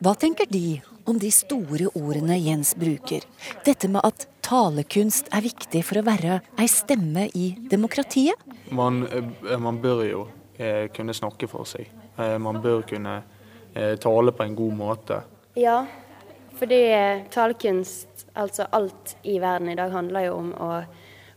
Hva 0.00 0.14
tenker 0.16 0.48
de 0.48 0.80
om 1.10 1.18
de 1.20 1.28
store 1.34 1.90
ordene 1.98 2.38
Jens 2.40 2.72
bruker? 2.78 3.26
Dette 3.66 3.88
med 3.92 4.00
at 4.06 4.24
talekunst 4.44 5.28
er 5.36 5.44
viktig 5.44 5.82
for 5.84 6.00
å 6.00 6.06
være 6.06 6.40
ei 6.56 6.68
stemme 6.72 7.26
i 7.36 7.50
demokratiet? 7.70 8.40
Man, 8.72 9.02
eh, 9.04 9.58
man 9.60 9.80
bør 9.82 10.04
jo 10.08 10.22
eh, 10.56 10.88
kunne 10.96 11.16
snakke 11.16 11.50
for 11.50 11.68
seg. 11.68 11.90
Eh, 12.16 12.38
man 12.40 12.62
bør 12.64 12.86
kunne 12.88 13.18
eh, 13.74 13.96
tale 14.00 14.32
på 14.32 14.46
en 14.46 14.56
god 14.56 14.78
måte. 14.78 15.20
Ja, 15.60 15.82
fordi 16.56 16.80
talekunst, 17.32 18.26
altså 18.32 18.66
alt 18.72 19.16
i 19.22 19.36
verden 19.42 19.68
i 19.68 19.76
dag, 19.76 19.92
handler 19.92 20.30
jo 20.30 20.34
om 20.38 20.50
å 20.56 20.70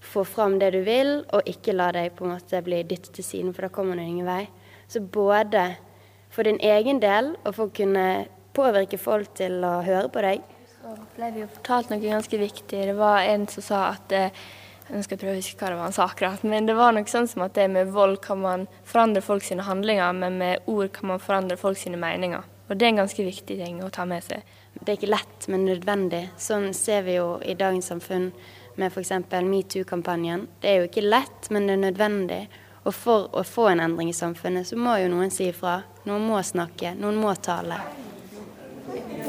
få 0.04 0.26
fram 0.28 0.60
det 0.60 0.74
du 0.76 0.82
vil, 0.86 1.24
og 1.34 1.48
ikke 1.50 1.76
la 1.76 1.90
deg 1.96 2.14
på 2.18 2.28
en 2.28 2.36
måte 2.36 2.62
bli 2.66 2.82
dyttet 2.88 3.14
til 3.16 3.26
siden, 3.26 3.54
for 3.56 3.68
da 3.68 3.74
kommer 3.74 3.98
du 3.98 4.04
ingen 4.04 4.28
vei. 4.28 4.46
Så 4.92 5.02
både 5.02 5.76
for 6.34 6.48
din 6.48 6.60
egen 6.62 7.00
del, 7.04 7.34
og 7.44 7.56
for 7.56 7.70
å 7.70 7.76
kunne 7.76 8.08
påvirke 8.54 9.00
folk 9.02 9.34
til 9.38 9.64
å 9.66 9.80
høre 9.86 10.10
på 10.14 10.24
deg. 10.26 10.44
Så 10.74 10.98
ble 11.16 11.32
vi 11.34 11.44
jo 11.44 11.50
fortalt 11.56 11.90
noe 11.94 12.04
ganske 12.04 12.38
viktig. 12.38 12.84
Det 12.90 12.98
var 12.98 13.24
en 13.26 13.48
som 13.50 13.66
sa 13.66 13.84
at 13.94 14.14
eh, 14.14 14.44
jeg 14.90 15.06
skal 15.08 15.20
prøve 15.22 15.36
å 15.38 15.40
huske 15.40 15.58
hva 15.62 15.72
det 15.72 15.78
var 15.80 15.88
han 15.88 15.96
sa 15.96 16.08
akkurat, 16.10 16.42
men 16.48 16.68
det 16.68 16.76
var 16.78 16.94
noe 16.94 17.08
sånn 17.10 17.30
som 17.32 17.46
at 17.46 17.56
det 17.58 17.70
med 17.72 17.94
vold 17.96 18.20
kan 18.26 18.42
man 18.44 18.66
forandre 18.90 19.24
folk 19.24 19.46
sine 19.46 19.66
handlinger, 19.66 20.12
men 20.18 20.42
med 20.42 20.68
ord 20.70 20.92
kan 20.96 21.14
man 21.14 21.24
forandre 21.24 21.58
folk 21.58 21.80
sine 21.80 22.00
meninger. 22.02 22.44
Og 22.70 22.78
det 22.78 22.86
er 22.86 22.94
en 22.94 23.04
ganske 23.04 23.26
viktig 23.26 23.58
ting 23.60 23.80
å 23.84 23.92
ta 23.94 24.06
med 24.10 24.24
seg. 24.26 24.44
Det 24.74 24.88
er 24.88 24.98
ikke 24.98 25.12
lett, 25.14 25.48
men 25.52 25.66
nødvendig. 25.68 26.26
Sånn 26.42 26.72
ser 26.76 27.04
vi 27.08 27.18
jo 27.20 27.38
i 27.46 27.56
dagens 27.60 27.92
samfunn 27.92 28.32
med 28.76 28.92
f.eks. 28.92 29.12
metoo-kampanjen. 29.48 30.48
Det 30.62 30.70
er 30.70 30.80
jo 30.82 30.90
ikke 30.90 31.06
lett, 31.06 31.50
men 31.50 31.68
det 31.68 31.78
er 31.78 31.84
nødvendig. 31.88 32.44
Og 32.84 32.96
for 32.96 33.30
å 33.32 33.44
få 33.48 33.70
en 33.72 33.84
endring 33.84 34.10
i 34.12 34.16
samfunnet, 34.16 34.68
så 34.68 34.80
må 34.80 34.98
jo 35.00 35.12
noen 35.12 35.32
si 35.32 35.48
ifra. 35.52 35.82
Noen 36.08 36.26
må 36.28 36.42
snakke, 36.44 36.96
noen 37.00 37.20
må 37.22 37.32
tale. 37.40 37.80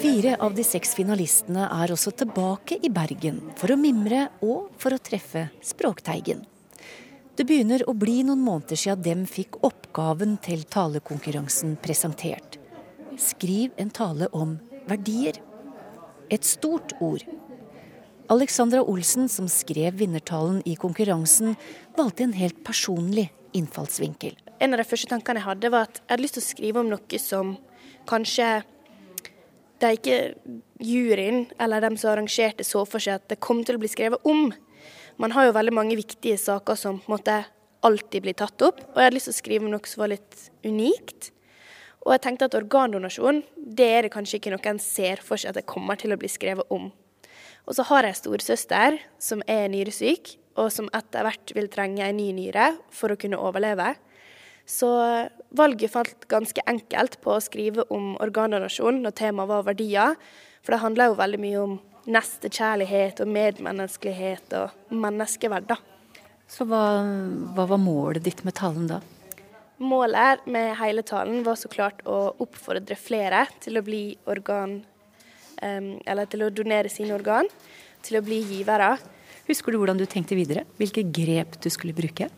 Fire 0.03 0.35
av 0.43 0.57
de 0.57 0.65
seks 0.67 0.97
finalistene 0.99 1.69
er 1.71 1.93
også 1.95 2.11
tilbake 2.19 2.81
i 2.83 2.91
Bergen 2.93 3.39
for 3.57 3.73
å 3.73 3.79
mimre 3.79 4.27
og 4.43 4.75
for 4.83 4.97
å 4.97 5.01
treffe 5.01 5.47
Språkteigen. 5.65 6.43
Det 7.35 7.47
begynner 7.47 7.83
å 7.91 7.95
bli 7.99 8.21
noen 8.27 8.43
måneder 8.43 8.79
siden 8.79 9.07
dem 9.07 9.23
fikk 9.31 9.57
oppgaven 9.67 10.37
til 10.43 10.67
talekonkurransen 10.71 11.79
presentert. 11.83 12.59
Skriv 13.19 13.75
en 13.79 13.91
tale 13.95 14.29
om 14.35 14.59
verdier. 14.91 15.39
Et 16.31 16.45
stort 16.47 16.95
ord 17.03 17.25
Alexandra 18.33 18.81
Olsen, 18.83 19.29
som 19.29 19.49
skrev 19.53 19.99
vinnertalen 20.01 20.63
i 20.65 20.75
konkurransen, 20.81 21.57
valgte 21.97 22.25
en 22.25 22.33
helt 22.33 22.63
personlig 22.65 23.27
innfallsvinkel. 23.53 24.33
En 24.65 24.73
av 24.73 24.81
de 24.81 24.87
første 24.89 25.11
tankene 25.11 25.43
jeg 25.43 25.49
hadde, 25.51 25.71
var 25.75 25.91
at 25.91 25.99
jeg 26.01 26.09
hadde 26.09 26.25
lyst 26.25 26.39
til 26.39 26.45
å 26.45 26.47
skrive 26.47 26.81
om 26.81 26.89
noe 26.89 27.21
som 27.21 27.51
kanskje 28.09 28.49
de 29.83 29.91
ikke 29.99 30.17
juryen 30.81 31.45
eller 31.61 31.85
dem 31.85 31.99
som 32.01 32.15
arrangerte 32.15 32.65
så 32.65 32.87
for 32.89 33.03
seg 33.03 33.19
at 33.19 33.29
det 33.29 33.43
kom 33.45 33.61
til 33.67 33.77
å 33.77 33.83
bli 33.83 33.93
skrevet 33.93 34.25
om. 34.25 34.49
Man 35.21 35.37
har 35.37 35.51
jo 35.51 35.57
veldig 35.59 35.77
mange 35.77 36.01
viktige 36.01 36.41
saker 36.41 36.81
som 36.81 37.03
på 37.05 37.11
en 37.11 37.19
måte 37.19 37.39
alltid 37.85 38.25
blir 38.25 38.41
tatt 38.41 38.65
opp, 38.65 38.81
og 38.81 38.97
jeg 38.97 39.11
hadde 39.11 39.19
lyst 39.19 39.29
til 39.29 39.37
å 39.37 39.43
skrive 39.43 39.69
om 39.69 39.75
noe 39.75 39.91
som 39.91 40.01
var 40.07 40.15
litt 40.15 40.49
unikt. 40.65 41.29
Og 42.09 42.17
jeg 42.17 42.25
tenkte 42.25 42.49
at 42.49 42.57
organdonasjon, 42.57 43.45
det 43.57 43.93
er 43.99 44.07
det 44.07 44.17
kanskje 44.17 44.41
ikke 44.41 44.57
noe 44.57 44.73
en 44.73 44.81
ser 44.81 45.21
for 45.25 45.41
seg 45.41 45.53
at 45.53 45.61
det 45.61 45.69
kommer 45.69 46.01
til 46.01 46.17
å 46.17 46.21
bli 46.21 46.33
skrevet 46.33 46.73
om. 46.73 46.89
Og 47.65 47.77
så 47.77 47.85
har 47.89 48.05
jeg 48.05 48.19
storesøster 48.19 48.99
som 49.23 49.43
er 49.49 49.71
nyresyk, 49.73 50.35
og 50.61 50.71
som 50.71 50.91
etter 50.95 51.25
hvert 51.27 51.55
vil 51.57 51.71
trenge 51.73 52.05
en 52.05 52.19
ny 52.19 52.29
nyre 52.37 52.75
for 52.95 53.13
å 53.15 53.19
kunne 53.19 53.41
overleve. 53.41 53.95
Så 54.69 54.89
valget 55.57 55.93
falt 55.93 56.29
ganske 56.31 56.63
enkelt 56.71 57.19
på 57.25 57.35
å 57.35 57.43
skrive 57.43 57.85
om 57.93 58.15
organdonasjon 58.23 59.03
når 59.05 59.17
temaet 59.19 59.51
var 59.51 59.67
verdier. 59.67 60.15
For 60.65 60.75
det 60.75 60.85
handler 60.85 61.11
jo 61.11 61.19
veldig 61.19 61.41
mye 61.43 61.65
om 61.65 61.75
nestekjærlighet 62.05 63.21
og 63.25 63.33
medmenneskelighet 63.33 64.57
og 64.61 64.95
menneskeverd. 64.95 65.69
da. 65.73 65.81
Så 66.49 66.67
hva, 66.69 66.85
hva 67.57 67.67
var 67.69 67.81
målet 67.81 68.25
ditt 68.25 68.45
med 68.45 68.57
talen 68.61 68.89
da? 68.89 69.01
Målet 69.83 70.45
med 70.47 70.77
hele 70.79 71.03
talen 71.03 71.43
var 71.45 71.59
så 71.59 71.69
klart 71.73 72.05
å 72.07 72.35
oppfordre 72.41 72.97
flere 72.97 73.47
til 73.65 73.81
å 73.81 73.85
bli 73.85 74.05
organ 74.31 74.83
eller 75.65 76.31
til 76.31 76.45
å 76.45 76.53
donere 76.53 76.93
sine 76.93 77.15
organ, 77.17 77.49
til 78.05 78.21
å 78.21 78.25
bli 78.25 78.43
givere. 78.45 78.95
Husker 79.49 79.73
du 79.73 79.81
hvordan 79.81 80.01
du 80.01 80.07
tenkte 80.09 80.37
videre? 80.39 80.65
Hvilke 80.81 81.05
grep 81.05 81.59
du 81.61 81.71
skulle 81.73 81.97
bruke? 81.97 82.31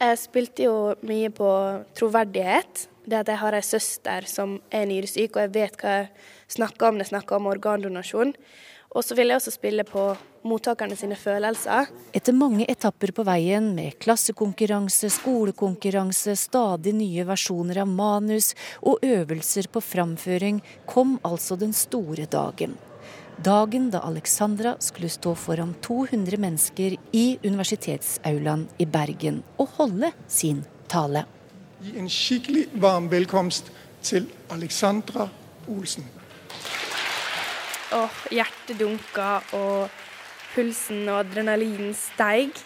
Jeg 0.00 0.16
spilte 0.16 0.64
jo 0.64 0.76
mye 1.04 1.28
på 1.34 1.50
troverdighet. 1.98 2.86
Det 3.10 3.18
at 3.18 3.30
jeg 3.32 3.40
har 3.40 3.56
ei 3.56 3.64
søster 3.64 4.26
som 4.28 4.58
er 4.72 4.86
nyresyk, 4.88 5.34
og 5.34 5.42
jeg 5.42 5.52
vet 5.54 5.78
hva 5.80 5.94
jeg 5.98 6.10
snakker 6.56 6.88
om 6.88 6.98
når 6.98 7.06
jeg 7.06 7.12
snakker 7.14 7.38
om 7.38 7.48
organdonasjon. 7.50 8.34
Og 8.90 9.06
så 9.06 9.16
vil 9.18 9.32
jeg 9.32 9.40
også 9.40 9.54
spille 9.54 9.84
på 9.88 10.04
mottakerne 10.46 10.96
sine 10.96 11.16
følelser. 11.18 11.88
Etter 12.16 12.36
mange 12.36 12.66
etapper 12.70 13.12
på 13.16 13.24
veien 13.28 13.72
med 13.76 13.98
klassekonkurranse, 14.02 15.10
skolekonkurranse, 15.12 16.36
stadig 16.38 16.94
nye 16.96 17.26
versjoner 17.28 17.82
av 17.84 17.90
manus 17.90 18.52
og 18.80 19.02
øvelser 19.06 19.70
på 19.72 19.82
framføring, 19.84 20.62
kom 20.86 21.18
altså 21.26 21.58
den 21.60 21.74
store 21.76 22.28
dagen. 22.30 22.78
Dagen 23.40 23.88
da 23.90 24.02
Alexandra 24.04 24.74
skulle 24.84 25.08
stå 25.08 25.32
foran 25.34 25.72
200 25.80 26.36
mennesker 26.36 26.96
i 27.16 27.38
universitetsaulaen 27.44 28.66
i 28.76 28.84
Bergen 28.84 29.40
og 29.56 29.78
holde 29.78 30.12
sin 30.28 30.64
tale. 30.88 31.24
gi 31.80 31.96
en 31.96 32.08
skikkelig 32.12 32.66
varm 32.76 33.08
velkomst 33.08 33.70
til 34.02 34.26
Alexandra 34.52 35.28
Olsen. 35.68 36.04
Åh, 37.92 38.18
hjertet 38.30 38.76
dunka, 38.78 39.40
og 39.56 39.88
pulsen 40.54 41.04
og 41.08 41.24
adrenalinen 41.24 41.92
steig. 41.96 42.56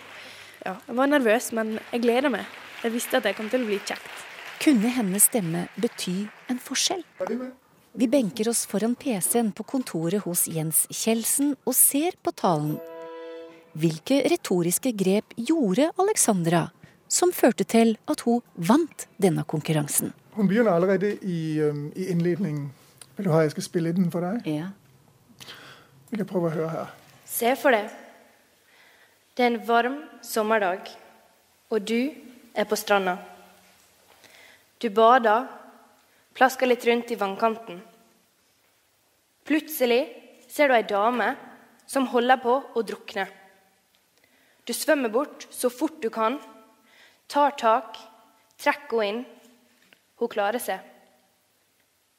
Ja, 0.64 0.76
jeg 0.86 0.96
var 0.96 1.10
nervøs, 1.10 1.50
men 1.56 1.78
jeg 1.92 2.04
gleder 2.04 2.32
meg. 2.32 2.46
Jeg 2.84 2.94
visste 2.94 3.18
at 3.18 3.26
det 3.26 3.34
kom 3.36 3.50
til 3.52 3.64
å 3.64 3.68
bli 3.68 3.80
kjekt. 3.84 4.24
Kunne 4.64 4.90
hennes 4.96 5.26
stemme 5.28 5.66
bety 5.80 6.24
en 6.52 6.60
forskjell? 6.62 7.04
Vi 7.94 8.08
benker 8.10 8.48
oss 8.50 8.64
foran 8.66 8.96
PC-en 8.98 9.52
på 9.54 9.66
kontoret 9.68 10.24
hos 10.24 10.46
Jens 10.50 10.84
Kjeldsen 10.90 11.52
og 11.62 11.76
ser 11.76 12.16
på 12.22 12.32
talen. 12.34 12.78
Hvilke 13.74 14.22
retoriske 14.30 14.94
grep 14.94 15.34
gjorde 15.36 15.90
Alexandra 16.00 16.68
som 17.10 17.32
førte 17.34 17.66
til 17.68 17.96
at 18.10 18.24
hun 18.26 18.40
vant 18.56 19.06
denne 19.20 19.44
konkurransen? 19.46 20.14
Hun 20.34 20.48
begynner 20.50 20.74
allerede 20.74 21.12
i, 21.22 21.60
um, 21.62 21.90
i 21.94 22.08
innledningen. 22.10 22.70
Vil 23.16 23.28
du 23.28 23.32
ha 23.34 23.44
jeg 23.44 23.54
skal 23.54 23.68
spille 23.68 23.92
den 23.94 24.10
for 24.10 24.24
deg? 24.26 24.46
Ja. 24.48 24.72
Vi 26.10 26.18
kan 26.18 26.26
prøve 26.30 26.50
å 26.50 26.54
høre 26.54 26.70
her. 26.72 26.94
Se 27.34 27.50
for 27.58 27.74
deg. 27.74 27.88
Det 29.34 29.42
er 29.42 29.50
en 29.50 29.62
varm 29.66 29.96
sommerdag, 30.22 30.86
og 31.74 31.82
du 31.82 32.14
er 32.54 32.66
på 32.70 32.78
stranda. 32.78 33.16
Du 34.78 34.86
bader, 34.94 35.48
plasker 36.36 36.70
litt 36.70 36.84
rundt 36.86 37.10
i 37.10 37.18
vannkanten. 37.18 37.80
Plutselig 39.48 40.02
ser 40.46 40.70
du 40.70 40.76
ei 40.76 40.86
dame 40.86 41.32
som 41.90 42.06
holder 42.12 42.38
på 42.44 42.54
å 42.78 42.84
drukne. 42.86 43.26
Du 44.64 44.72
svømmer 44.72 45.10
bort 45.12 45.48
så 45.50 45.68
fort 45.72 45.98
du 46.02 46.08
kan, 46.14 46.38
tar 47.26 47.56
tak, 47.58 47.98
trekker 48.62 49.02
henne 49.02 49.10
inn. 49.10 49.24
Hun 50.22 50.30
klarer 50.30 50.62
seg. 50.62 50.78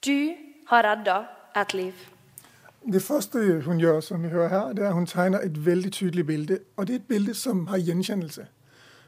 Du 0.04 0.36
har 0.68 0.84
redda 0.84 1.22
et 1.56 1.74
liv. 1.78 2.15
Det 2.94 3.02
første 3.02 3.62
hun 3.62 3.80
gjør, 3.80 4.00
som 4.00 4.24
vi 4.24 4.30
hører 4.30 4.48
her, 4.50 4.74
det 4.74 4.84
er 4.84 4.88
at 4.88 4.94
hun 4.94 5.06
tegner 5.06 5.40
et 5.40 5.66
veldig 5.66 5.92
tydelig 5.92 6.26
bilde. 6.26 6.60
Og 6.78 6.88
det 6.88 6.94
er 6.94 7.00
et 7.00 7.08
bilde 7.08 7.34
som 7.34 7.68
har 7.68 7.78
gjenkjennelse. 7.78 8.46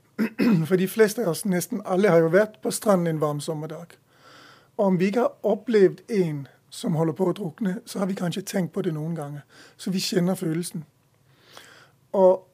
For 0.67 0.75
de 0.75 0.87
fleste 0.87 1.21
av 1.21 1.29
oss, 1.29 1.45
nesten 1.45 1.81
alle, 1.85 2.09
har 2.09 2.17
jo 2.17 2.31
vært 2.33 2.57
på 2.63 2.71
stranden 2.71 3.07
en 3.07 3.21
varm 3.21 3.39
sommerdag. 3.39 3.85
Og 4.77 4.85
om 4.85 4.99
vi 4.99 5.05
ikke 5.05 5.19
har 5.19 5.35
opplevd 5.43 6.01
en 6.09 6.47
som 6.69 6.95
holder 6.95 7.13
på 7.13 7.29
å 7.29 7.33
drukne, 7.33 7.75
så 7.85 7.99
har 7.99 8.09
vi 8.09 8.17
kanskje 8.17 8.41
tenkt 8.41 8.73
på 8.73 8.81
det 8.81 8.93
noen 8.93 9.15
ganger. 9.15 9.45
Så 9.77 9.91
vi 9.91 9.99
kjenner 9.99 10.35
følelsen. 10.35 10.85
Og 12.11 12.47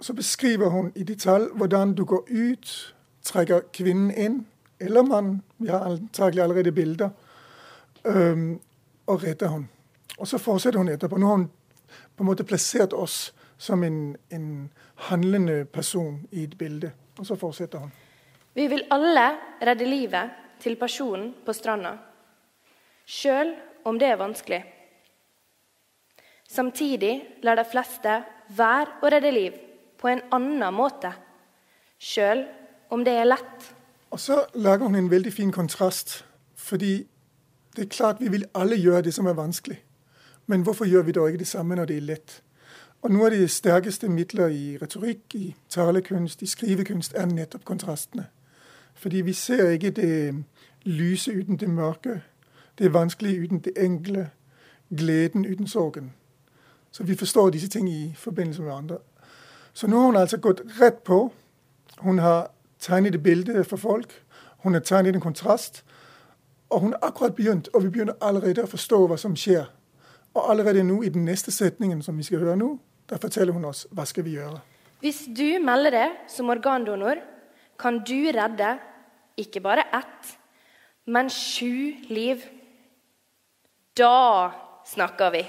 så 0.00 0.12
beskriver 0.12 0.68
hun 0.68 0.92
i 0.94 1.02
detalj 1.02 1.48
hvordan 1.54 1.94
du 1.94 2.04
går 2.04 2.28
ut, 2.28 2.94
trekker 3.24 3.64
kvinnen 3.72 4.10
inn, 4.10 4.38
eller 4.80 5.02
mannen, 5.02 5.42
vi 5.58 5.68
har 5.68 5.88
antakelig 5.88 6.42
allerede 6.42 6.72
bilder, 6.72 7.10
og 9.06 9.22
redder 9.24 9.48
hun. 9.48 9.68
Og 10.18 10.28
så 10.28 10.38
fortsetter 10.38 10.78
hun 10.78 10.90
etterpå. 10.92 11.18
Nå 11.18 11.26
har 11.26 11.36
hun 11.36 11.48
på 12.16 12.24
en 12.24 12.28
måte 12.28 12.44
plassert 12.44 12.92
oss 12.92 13.32
som 13.58 13.82
en, 13.82 14.16
en 14.30 14.70
handlende 15.08 15.64
person 15.64 16.20
i 16.30 16.44
et 16.44 16.58
bilde. 16.58 16.92
Og 17.18 17.26
så 17.26 17.36
fortsetter 17.38 17.78
hun. 17.78 17.92
Vi 18.54 18.66
vil 18.66 18.84
alle 18.90 19.28
redde 19.62 19.86
livet 19.86 20.34
til 20.62 20.76
personen 20.76 21.30
på 21.46 21.54
stranda, 21.54 21.94
sjøl 23.06 23.54
om 23.86 23.98
det 23.98 24.08
er 24.10 24.18
vanskelig. 24.18 24.62
Samtidig 26.48 27.12
lar 27.46 27.58
de 27.60 27.64
fleste 27.68 28.14
være 28.56 28.98
å 29.02 29.10
redde 29.12 29.32
liv 29.34 29.58
på 30.00 30.08
en 30.10 30.22
annen 30.34 30.74
måte, 30.74 31.12
sjøl 31.98 32.46
om 32.90 33.04
det 33.04 33.14
er 33.20 33.28
lett. 33.28 33.68
Og 34.10 34.20
så 34.20 34.40
lager 34.54 34.88
hun 34.88 34.96
en 34.96 35.10
veldig 35.10 35.32
fin 35.32 35.52
kontrast. 35.52 36.22
Fordi 36.56 37.06
det 37.76 37.84
er 37.84 37.92
klart 37.92 38.20
vi 38.20 38.30
vil 38.32 38.46
alle 38.54 38.78
gjøre 38.80 39.04
det 39.06 39.14
som 39.14 39.26
er 39.26 39.36
vanskelig. 39.38 39.78
Men 40.50 40.62
hvorfor 40.62 40.84
gjør 40.84 41.02
vi 41.02 41.12
da 41.12 41.26
ikke 41.26 41.38
det 41.38 41.46
samme 41.46 41.76
når 41.76 41.84
det 41.84 41.96
er 41.96 42.06
lett? 42.08 42.42
Og 43.02 43.10
Noe 43.12 43.26
av 43.28 43.34
de 43.36 43.48
sterkeste 43.48 44.08
midler 44.08 44.48
i 44.48 44.78
retorikk, 44.80 45.34
i 45.34 45.54
talekunst, 45.68 46.42
i 46.42 46.46
skrivekunst, 46.46 47.12
er 47.14 47.26
nettopp 47.28 47.64
kontrastene. 47.68 48.24
Fordi 48.94 49.20
vi 49.20 49.32
ser 49.32 49.68
ikke 49.70 49.90
det 49.90 50.44
lyse 50.88 51.32
uten 51.32 51.60
det 51.60 51.68
mørke, 51.68 52.22
det 52.78 52.94
vanskelige 52.94 53.44
uten 53.44 53.60
det 53.60 53.76
enkle, 53.76 54.30
gleden 54.96 55.44
uten 55.46 55.68
sorgen. 55.68 56.12
Så 56.90 57.04
vi 57.04 57.14
forstår 57.14 57.50
disse 57.50 57.68
ting 57.68 57.90
i 57.90 58.14
forbindelse 58.16 58.62
med 58.62 58.72
andre. 58.72 58.98
Så 59.72 59.86
nå 59.86 60.00
har 60.00 60.06
hun 60.06 60.16
altså 60.16 60.36
gått 60.36 60.60
rett 60.80 61.04
på. 61.04 61.32
Hun 61.98 62.18
har 62.18 62.50
tegnet 62.80 63.14
et 63.14 63.22
bilde 63.22 63.64
for 63.64 63.76
folk. 63.76 64.24
Hun 64.58 64.72
har 64.72 64.80
tegnet 64.80 65.14
en 65.14 65.20
kontrast. 65.20 65.84
Og 66.70 66.80
hun 66.80 66.92
har 66.92 67.08
akkurat 67.08 67.34
begynt, 67.34 67.68
og 67.74 67.84
vi 67.84 67.88
begynner 67.88 68.14
allerede 68.20 68.62
å 68.62 68.66
forstå 68.66 69.06
hva 69.06 69.16
som 69.16 69.36
skjer. 69.36 69.68
Og 70.36 70.50
allerede 70.50 70.84
nå, 70.84 71.02
i 71.02 71.12
den 71.12 71.24
neste 71.24 71.52
setningen 71.54 72.02
som 72.04 72.18
vi 72.18 72.26
skal 72.26 72.42
høre 72.42 72.56
nå, 72.58 72.74
der 73.08 73.20
forteller 73.22 73.56
hun 73.56 73.64
oss 73.70 73.86
hva 73.94 74.04
skal 74.08 74.26
vi 74.26 74.36
gjøre. 74.36 74.60
Hvis 75.00 75.24
du 75.30 75.60
melder 75.62 75.94
deg 75.94 76.16
som 76.30 76.50
organdonor, 76.50 77.20
kan 77.78 78.00
du 78.02 78.30
redde 78.34 78.74
ikke 79.38 79.62
bare 79.62 79.86
ett, 79.94 80.34
men 81.06 81.30
sju 81.30 81.94
liv. 82.10 82.42
Da 83.96 84.50
snakker 84.86 85.30
vi. 85.34 85.44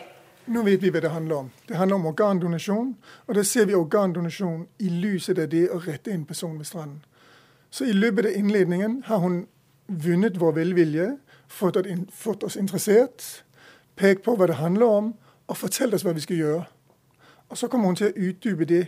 Nå 0.50 0.64
vet 0.66 0.82
vi 0.82 0.90
hva 0.94 1.02
det 1.04 1.12
handler 1.14 1.44
om. 1.44 1.50
Det 1.68 1.78
handler 1.78 2.00
om 2.00 2.08
organdonasjon. 2.10 2.94
Og 3.28 3.36
da 3.38 3.44
ser 3.46 3.68
vi 3.70 3.78
organdonasjon 3.78 4.64
i 4.82 4.90
lyset 4.90 5.42
av 5.42 5.50
det 5.52 5.68
å 5.70 5.82
rette 5.84 6.14
en 6.14 6.26
person 6.26 6.56
ved 6.58 6.66
stranden. 6.70 7.04
Så 7.70 7.86
i 7.86 7.94
løpet 7.94 8.32
av 8.32 8.38
innledningen 8.38 9.04
har 9.06 9.22
hun 9.22 9.44
vunnet 9.86 10.40
vår 10.42 10.56
velvilje, 10.58 11.10
fått, 11.50 11.78
oss 12.44 12.58
interessert, 12.58 13.26
pekt 14.00 14.24
på 14.24 14.36
hva 14.40 14.48
det 14.48 14.60
handler 14.60 14.86
om, 14.86 15.12
og 15.50 15.58
fortell 15.58 15.94
oss 15.96 16.06
hva 16.08 16.14
vi 16.16 16.24
skal 16.24 16.40
gjøre. 16.40 16.64
Og 17.50 17.58
så 17.58 17.68
kommer 17.68 17.90
hun 17.90 17.98
til 18.00 18.10
å 18.10 18.30
utdype 18.30 18.66
det 18.70 18.84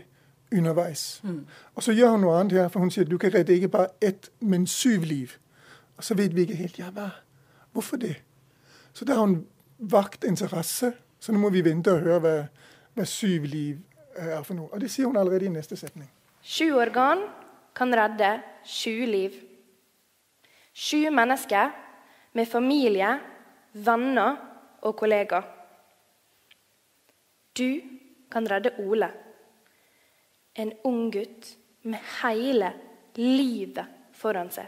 underveis. 0.52 1.22
Mm. 1.24 1.46
Og 1.76 1.84
så 1.84 1.96
gjør 1.96 2.16
hun 2.16 2.26
noe 2.26 2.40
annet 2.40 2.58
her, 2.60 2.70
for 2.70 2.84
hun 2.84 2.92
sier 2.94 3.08
du 3.10 3.18
kan 3.22 3.34
redde 3.34 3.56
ikke 3.56 3.72
bare 3.74 3.94
ett, 4.02 4.30
men 4.40 4.68
syv 4.68 5.08
liv. 5.10 5.38
Og 5.98 6.06
så 6.06 6.18
vet 6.18 6.36
vi 6.36 6.46
ikke 6.46 6.60
helt 6.60 6.80
ja, 6.80 6.92
hva, 6.94 7.10
hvorfor 7.74 7.98
det. 8.02 8.16
Så 8.94 9.06
da 9.06 9.18
har 9.18 9.26
hun 9.26 9.42
vakt 9.78 10.24
interesse. 10.28 10.94
Så 11.20 11.34
nå 11.34 11.40
må 11.42 11.52
vi 11.54 11.64
vente 11.66 11.94
og 11.94 12.06
høre 12.06 12.20
hva, 12.22 12.36
hva 12.98 13.06
syv 13.06 13.46
liv 13.50 13.80
er 14.18 14.42
for 14.44 14.58
noe. 14.58 14.70
Og 14.74 14.82
det 14.82 14.92
sier 14.92 15.10
hun 15.10 15.18
allerede 15.18 15.48
i 15.48 15.54
neste 15.54 15.78
setning. 15.80 16.10
Sju 16.42 16.74
organ 16.74 17.24
kan 17.78 17.94
redde 17.96 18.34
sju 18.66 19.06
liv. 19.06 19.36
Sju 20.74 21.10
mennesker 21.14 21.72
med 22.34 22.48
familie, 22.48 23.18
venner 23.74 24.51
og 24.82 24.96
kollegaer. 24.98 25.48
Du 27.58 27.82
kan 28.32 28.48
redde 28.48 28.74
Ole, 28.80 29.10
en 30.56 30.72
ung 30.88 31.10
gutt 31.12 31.52
med 31.84 32.00
hele 32.22 32.72
livet 33.20 34.16
foran 34.16 34.52
seg. 34.54 34.68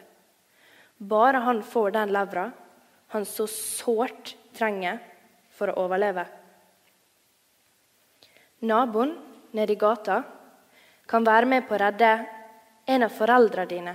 Bare 0.98 1.42
han 1.44 1.64
får 1.64 1.96
den 1.96 2.14
levra 2.16 2.50
han 3.14 3.26
så 3.30 3.46
sårt 3.48 4.34
trenger 4.58 4.98
for 5.54 5.70
å 5.70 5.84
overleve. 5.86 6.24
Naboen 8.66 9.14
nede 9.54 9.76
i 9.76 9.80
gata 9.80 10.24
kan 11.10 11.28
være 11.28 11.50
med 11.52 11.68
på 11.68 11.76
å 11.76 11.82
redde 11.84 12.10
en 12.90 13.06
av 13.06 13.14
foreldrene 13.14 13.70
dine, 13.70 13.94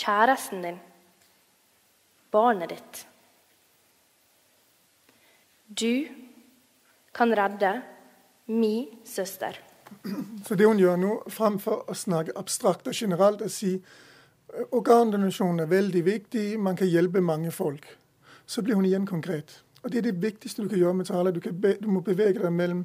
kjæresten 0.00 0.64
din, 0.66 0.80
barnet 2.32 2.74
ditt. 2.74 3.04
Du 5.78 6.08
kan 7.12 7.36
redde 7.36 7.82
mi 8.46 8.88
søster. 9.04 9.58
Så 10.46 10.54
det 10.54 10.66
hun 10.66 10.80
gjør 10.80 10.98
nå, 11.00 11.12
fremfor 11.32 11.86
å 11.88 11.96
snakke 11.96 12.34
abstrakt 12.36 12.88
og 12.90 12.96
generelt, 12.96 13.40
og 13.40 13.52
si 13.52 13.76
organdonasjon 14.72 15.62
er 15.64 15.70
veldig 15.70 16.02
viktig, 16.04 16.46
man 16.60 16.76
kan 16.76 16.90
hjelpe 16.90 17.22
mange 17.24 17.52
folk, 17.54 17.86
så 18.46 18.62
blir 18.62 18.76
hun 18.76 18.88
igjen 18.88 19.06
konkret. 19.08 19.62
Og 19.82 19.90
Det 19.90 19.98
er 19.98 20.10
det 20.10 20.22
viktigste 20.22 20.62
du 20.62 20.68
kan 20.68 20.78
gjøre 20.78 20.94
med 20.94 21.08
taler. 21.08 21.32
Du, 21.32 21.40
be, 21.40 21.76
du 21.80 21.88
må 21.88 22.02
bevege 22.04 22.42
deg 22.42 22.52
mellom 22.52 22.84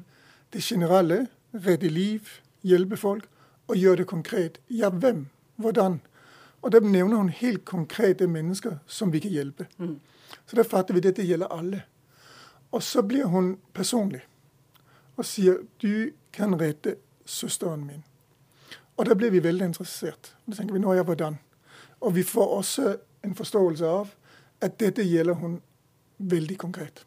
det 0.52 0.62
generelle, 0.64 1.26
redde 1.52 1.90
liv, 1.92 2.30
hjelpe 2.64 2.96
folk, 2.96 3.28
og 3.68 3.76
gjøre 3.76 4.02
det 4.02 4.08
konkret. 4.08 4.58
Ja, 4.68 4.88
hvem? 4.88 5.26
Hvordan? 5.56 6.00
Og 6.62 6.72
Da 6.72 6.80
nevner 6.80 7.16
hun 7.16 7.28
helt 7.28 7.64
konkrete 7.64 8.26
mennesker 8.26 8.80
som 8.86 9.12
vi 9.12 9.20
kan 9.20 9.30
hjelpe. 9.30 9.68
Mm. 9.78 9.98
Så 10.46 10.56
da 10.56 10.64
fatter 10.64 10.94
vi 10.94 11.04
at 11.04 11.10
dette 11.12 11.26
gjelder 11.28 11.52
alle. 11.52 11.84
Og 12.70 12.82
så 12.82 13.02
blir 13.02 13.24
hun 13.24 13.56
personlig 13.72 14.22
og 15.18 15.26
sier 15.26 15.58
du 15.82 16.10
kan 16.32 16.54
redde 16.60 16.94
søsteren 17.26 17.86
min. 17.86 18.04
Og 18.96 19.06
da 19.06 19.14
blir 19.14 19.30
vi 19.30 19.42
veldig 19.42 19.64
interessert. 19.64 20.34
Da 20.46 20.56
tenker 20.56 20.74
vi 20.74 20.82
nå 20.82 20.94
ja, 20.94 21.02
hvordan? 21.02 21.38
Og 22.00 22.14
vi 22.14 22.22
får 22.22 22.54
også 22.56 22.96
en 23.24 23.34
forståelse 23.34 23.86
av 23.86 24.14
at 24.62 24.78
dette 24.80 25.02
gjelder 25.02 25.34
hun 25.34 25.60
veldig 26.18 26.58
konkret. 26.58 27.06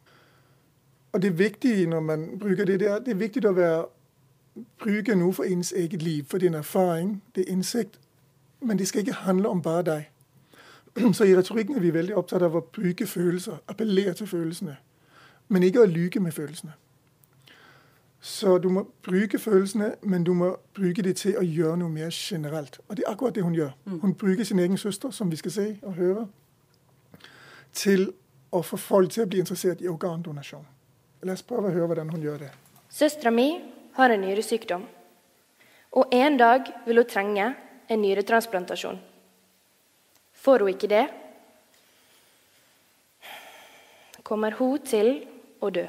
Og 1.11 1.21
det 1.21 1.27
er 1.27 1.39
viktig 1.39 1.87
når 1.87 1.99
man 1.99 2.27
bruker 2.39 2.65
det 2.65 2.79
der, 2.79 2.99
det 2.99 3.11
er 3.11 3.19
viktig 3.19 3.43
å 3.47 3.55
være, 3.55 3.81
bruke 4.79 5.15
noe 5.15 5.33
for 5.33 5.47
ens 5.47 5.71
eget 5.71 6.03
liv. 6.03 6.23
For 6.27 6.43
er 6.43 6.55
erfaring, 6.55 7.21
det 7.35 7.47
er 7.47 7.51
innsikt, 7.51 7.99
men 8.61 8.79
det 8.79 8.87
skal 8.87 9.01
ikke 9.01 9.23
handle 9.23 9.49
om 9.49 9.61
bare 9.61 9.83
deg. 9.83 10.07
Så 11.15 11.23
i 11.23 11.35
retorikken 11.35 11.75
er 11.75 11.83
vi 11.83 11.93
veldig 11.93 12.15
opptatt 12.15 12.43
av 12.43 12.55
å 12.55 12.63
bruke 12.75 13.07
følelser, 13.07 13.59
appellere 13.67 14.13
til 14.13 14.27
følelsene. 14.27 14.77
Men 15.51 15.65
ikke 15.67 15.83
å 15.83 15.89
lyge 15.89 16.21
med 16.23 16.31
følelsene. 16.31 16.73
Så 18.21 18.57
du 18.61 18.69
må 18.69 18.83
bruke 19.03 19.39
følelsene, 19.41 19.95
men 20.01 20.23
du 20.23 20.33
må 20.37 20.51
bruke 20.77 21.01
det 21.01 21.15
til 21.17 21.39
å 21.41 21.43
gjøre 21.43 21.79
noe 21.81 21.89
mer 21.89 22.11
generelt. 22.13 22.77
Og 22.87 22.97
det 22.97 23.03
er 23.07 23.11
akkurat 23.11 23.35
det 23.35 23.43
hun 23.43 23.55
gjør. 23.57 23.71
Mm. 23.85 23.99
Hun 24.03 24.13
bruker 24.13 24.45
sin 24.45 24.61
egen 24.61 24.77
søster, 24.77 25.11
som 25.11 25.31
vi 25.31 25.39
skal 25.41 25.51
se 25.51 25.65
og 25.81 25.97
høre, 25.97 26.27
til 27.73 28.11
å 28.51 28.61
få 28.61 28.77
folk 28.77 29.11
til 29.11 29.25
å 29.25 29.31
bli 29.31 29.41
interessert 29.41 29.81
i 29.81 29.89
organdonasjon. 29.89 30.63
La 31.25 31.33
oss 31.33 31.43
prøve 31.45 31.71
å 31.71 31.73
høre 31.73 31.89
hvordan 31.89 32.13
hun 32.13 32.23
gjør 32.23 32.45
det. 32.45 32.51
Søstera 32.93 33.33
mi 33.33 33.49
har 33.97 34.13
en 34.13 34.21
nyresykdom. 34.21 34.85
Og 35.97 36.13
en 36.13 36.37
dag 36.37 36.69
vil 36.85 37.01
hun 37.01 37.09
trenge 37.09 37.49
en 37.89 38.01
nyretransplantasjon. 38.05 39.01
Får 40.41 40.63
hun 40.63 40.71
ikke 40.71 40.89
det, 40.91 41.05
kommer 44.23 44.55
hun 44.55 44.79
til 44.85 45.15
å 45.61 45.69
dø. 45.73 45.87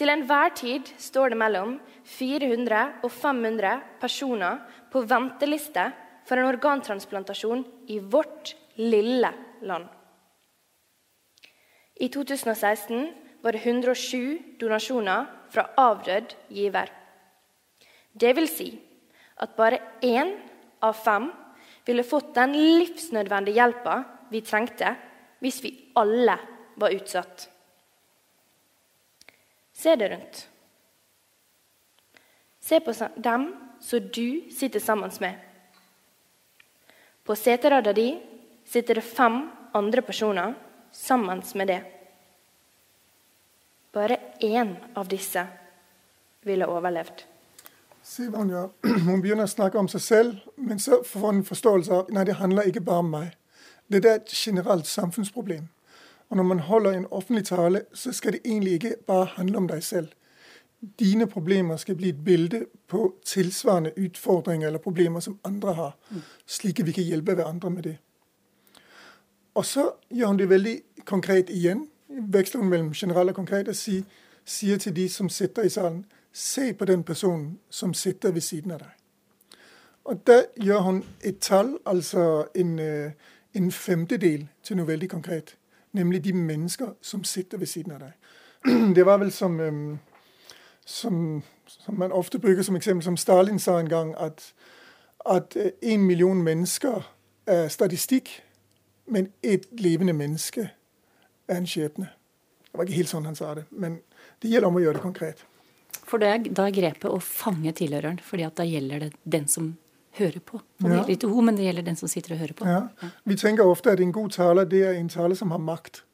Til 0.00 0.08
enhver 0.08 0.54
tid 0.56 0.88
står 0.96 1.34
det 1.34 1.38
mellom 1.42 1.74
400 2.08 3.02
og 3.04 3.10
500 3.12 3.82
personer 4.00 4.62
på 4.92 5.02
venteliste 5.04 5.90
for 6.24 6.40
en 6.40 6.48
organtransplantasjon 6.48 7.64
i 7.92 7.98
vårt 8.00 8.54
lille 8.80 9.32
land. 9.60 9.88
I 12.00 12.08
2016 12.08 13.10
var 13.42 13.52
det 13.52 13.60
107 13.60 14.56
donasjoner 14.60 15.26
fra 15.52 15.66
avdød 15.76 16.32
giver. 16.48 16.88
Det 18.12 18.32
vil 18.36 18.48
si 18.48 18.70
at 19.40 19.52
bare 19.56 19.82
én 20.00 20.32
av 20.80 20.96
fem 20.96 21.28
ville 21.84 22.06
fått 22.06 22.32
den 22.36 22.54
livsnødvendige 22.56 23.60
hjelpa 23.60 23.98
vi 24.30 24.40
trengte 24.46 24.94
hvis 25.40 25.60
vi 25.64 25.74
alle 26.00 26.38
var 26.80 26.94
utsatt. 26.96 27.48
Se 29.72 29.96
deg 29.96 30.12
rundt. 30.12 30.48
Se 32.60 32.80
på 32.80 32.92
dem 33.16 33.46
som 33.80 34.10
du 34.12 34.50
sitter 34.52 34.80
sammen 34.80 35.10
med. 35.20 35.38
På 37.24 37.36
seterada 37.36 37.92
di 37.92 38.20
sitter 38.64 38.94
det 38.94 39.00
fem 39.00 39.50
andre 39.72 40.02
personer 40.02 40.54
sammen 40.92 41.42
med 41.54 41.68
det. 41.68 41.82
Bare 43.92 44.16
én 44.40 44.76
av 44.94 45.08
disse 45.08 45.46
ville 46.42 46.66
overlevd. 46.66 47.24
Hva 48.10 48.44
Hun 49.06 49.20
begynner 49.20 49.44
å 49.44 49.50
snakke 49.50 49.78
om 49.78 49.88
seg 49.88 50.00
selv, 50.00 50.38
men 50.56 50.78
så 50.78 51.02
får 51.04 51.26
hun 51.32 51.44
forståelse 51.44 51.92
av 51.92 52.14
nei, 52.14 52.24
det 52.24 52.38
handler 52.40 52.70
ikke 52.70 52.84
bare 52.86 53.04
om 53.04 53.12
meg. 53.16 53.36
Det 53.90 54.04
er 54.04 54.20
et 54.20 54.32
generelt 54.34 54.86
samfunnsproblem. 54.86 55.68
Og 56.30 56.36
når 56.36 56.42
man 56.42 56.58
holder 56.58 56.90
en 56.90 57.06
offentlig 57.10 57.44
tale, 57.44 57.82
så 57.94 58.12
skal 58.12 58.32
det 58.32 58.40
egentlig 58.44 58.72
ikke 58.72 58.94
bare 59.06 59.24
handle 59.24 59.56
om 59.56 59.68
deg 59.68 59.82
selv. 59.82 60.08
Dine 60.98 61.26
problemer 61.26 61.76
skal 61.76 61.96
bli 61.96 62.08
et 62.08 62.24
bilde 62.24 62.66
på 62.88 63.14
tilsvarende 63.26 63.92
utfordringer 63.96 64.66
eller 64.66 64.78
problemer 64.78 65.20
som 65.20 65.38
andre 65.44 65.74
har, 65.74 65.96
slik 66.46 66.80
at 66.80 66.86
vi 66.86 66.92
kan 66.92 67.04
hjelpe 67.04 67.34
hverandre 67.34 67.70
med 67.70 67.82
det. 67.82 67.96
Og 69.54 69.66
så 69.66 69.90
gjør 70.10 70.26
hun 70.26 70.38
det 70.38 70.48
veldig 70.48 70.82
konkret 71.04 71.50
igjen. 71.50 71.88
Veksler 72.08 72.60
hun 72.60 72.70
mellom 72.70 72.92
generelt 72.92 73.28
og 73.28 73.34
konkret 73.34 73.68
og 73.68 73.76
sier, 73.76 74.02
sier 74.44 74.78
til 74.78 74.96
de 74.96 75.08
som 75.08 75.28
sitter 75.28 75.62
i 75.62 75.68
salen, 75.68 76.04
se 76.32 76.72
på 76.74 76.84
den 76.84 77.02
personen 77.04 77.58
som 77.70 77.94
sitter 77.94 78.30
ved 78.30 78.40
siden 78.40 78.70
av 78.70 78.78
deg. 78.78 78.92
Og 80.04 80.26
da 80.26 80.42
gjør 80.56 80.80
hun 80.80 81.04
et 81.24 81.38
tall, 81.38 81.78
altså 81.86 82.46
en, 82.54 82.78
eh, 82.78 83.12
en 83.54 83.72
femtedel, 83.72 84.48
til 84.62 84.76
noe 84.76 84.86
veldig 84.86 85.10
konkret 85.10 85.56
nemlig 85.92 86.24
de 86.24 86.32
mennesker 86.32 86.94
som 87.02 87.24
sitter 87.24 87.58
ved 87.58 87.66
siden 87.66 87.92
av 87.92 88.00
deg. 88.00 88.12
Det 88.96 89.06
var 89.06 89.18
vel 89.18 89.32
som, 89.32 89.56
som, 90.84 91.42
som, 91.66 91.98
man 91.98 92.12
ofte 92.12 92.38
bruker 92.38 92.62
som 92.62 92.76
eksempel, 92.76 93.04
som 93.04 93.16
Stalin 93.16 93.58
sa 93.58 93.78
en 93.80 93.88
gang, 93.88 94.14
at, 94.18 94.52
at 95.26 95.56
øh, 95.56 95.70
en 95.82 96.04
million 96.04 96.42
mennesker 96.42 97.12
er 97.46 97.68
statistikk, 97.68 98.42
men 99.06 99.32
ett 99.42 99.66
levende 99.72 100.12
menneske 100.12 100.70
er 101.48 101.56
en 101.56 101.66
skjebne. 101.66 102.10
Det 102.70 102.78
var 102.78 102.86
ikke 102.86 103.00
helt 103.00 103.10
sånn 103.10 103.26
han 103.26 103.38
sa 103.38 103.54
det, 103.54 103.64
men 103.70 104.00
det 104.42 104.50
gjelder 104.52 104.68
om 104.68 104.78
å 104.78 104.82
gjøre 104.84 105.00
det 105.00 105.02
konkret. 105.02 105.44
For 106.06 106.22
det 106.22 106.28
er, 106.28 106.44
da 106.54 106.66
er 106.68 106.74
grepet 106.74 107.10
å 107.10 107.18
fange 107.22 107.72
tilhøreren, 107.76 108.20
fordi 108.22 108.46
at 108.46 108.58
da 108.58 108.66
gjelder 108.66 109.06
det 109.06 109.10
den 109.24 109.48
som 109.50 109.72
hører 110.18 110.40
på. 110.40 110.60
Det 110.78 110.90
gjelder 110.90 111.10
ikke 111.14 111.28
hun, 111.28 111.44
men 111.44 111.56
det 111.56 111.64
gjelder 111.64 111.82
den 111.82 111.96
som 111.96 112.08
sitter 112.08 112.34
og 112.34 112.38
hører 112.38 112.52
på. 112.52 112.68
Ja. 112.68 113.10
Vi 113.24 113.36
tenker 113.36 113.64
ofte 113.64 113.90
at 113.90 114.00
en 114.00 114.12
god 114.12 114.30
taler 114.30 114.64
det 114.64 114.82
er 114.86 114.92
en 114.92 115.08
taler 115.08 115.34
som 115.34 115.50
har 115.50 115.58
makt. 115.58 116.04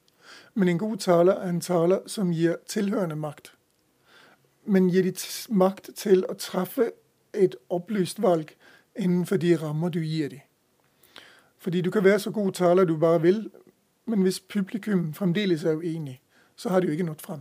Men 0.54 0.68
en 0.68 0.78
god 0.78 0.96
taler 0.96 1.32
er 1.32 1.48
en 1.48 1.61
taler 1.61 1.98
som 2.06 2.32
gir 2.32 2.56
tilhørende 2.68 3.16
makt. 3.16 3.52
Men 4.64 4.90
gir 4.90 5.02
de 5.02 5.12
makt 5.50 5.90
til 5.96 6.24
å 6.28 6.35
treffe 6.35 6.90
et 7.32 7.56
opplyst 7.70 8.22
valg 8.22 8.54
innenfor 8.96 9.37
de 9.37 9.56
rammer 9.56 9.88
du 9.88 10.00
gir 10.00 10.28
dem. 10.28 10.40
Fordi 11.59 11.80
du 11.80 11.90
kan 11.90 12.04
være 12.04 12.18
så 12.18 12.30
god 12.30 12.52
taler 12.52 12.85
du 12.85 12.96
bare 12.96 13.22
vil, 13.22 13.50
men 14.06 14.22
hvis 14.22 14.40
publikum 14.40 15.14
fremdeles 15.14 15.64
er 15.64 15.76
uenig, 15.76 16.20
så 16.56 16.68
har 16.68 16.80
du 16.80 16.88
ikke 16.88 17.04
nådd 17.04 17.20
frem. 17.20 17.40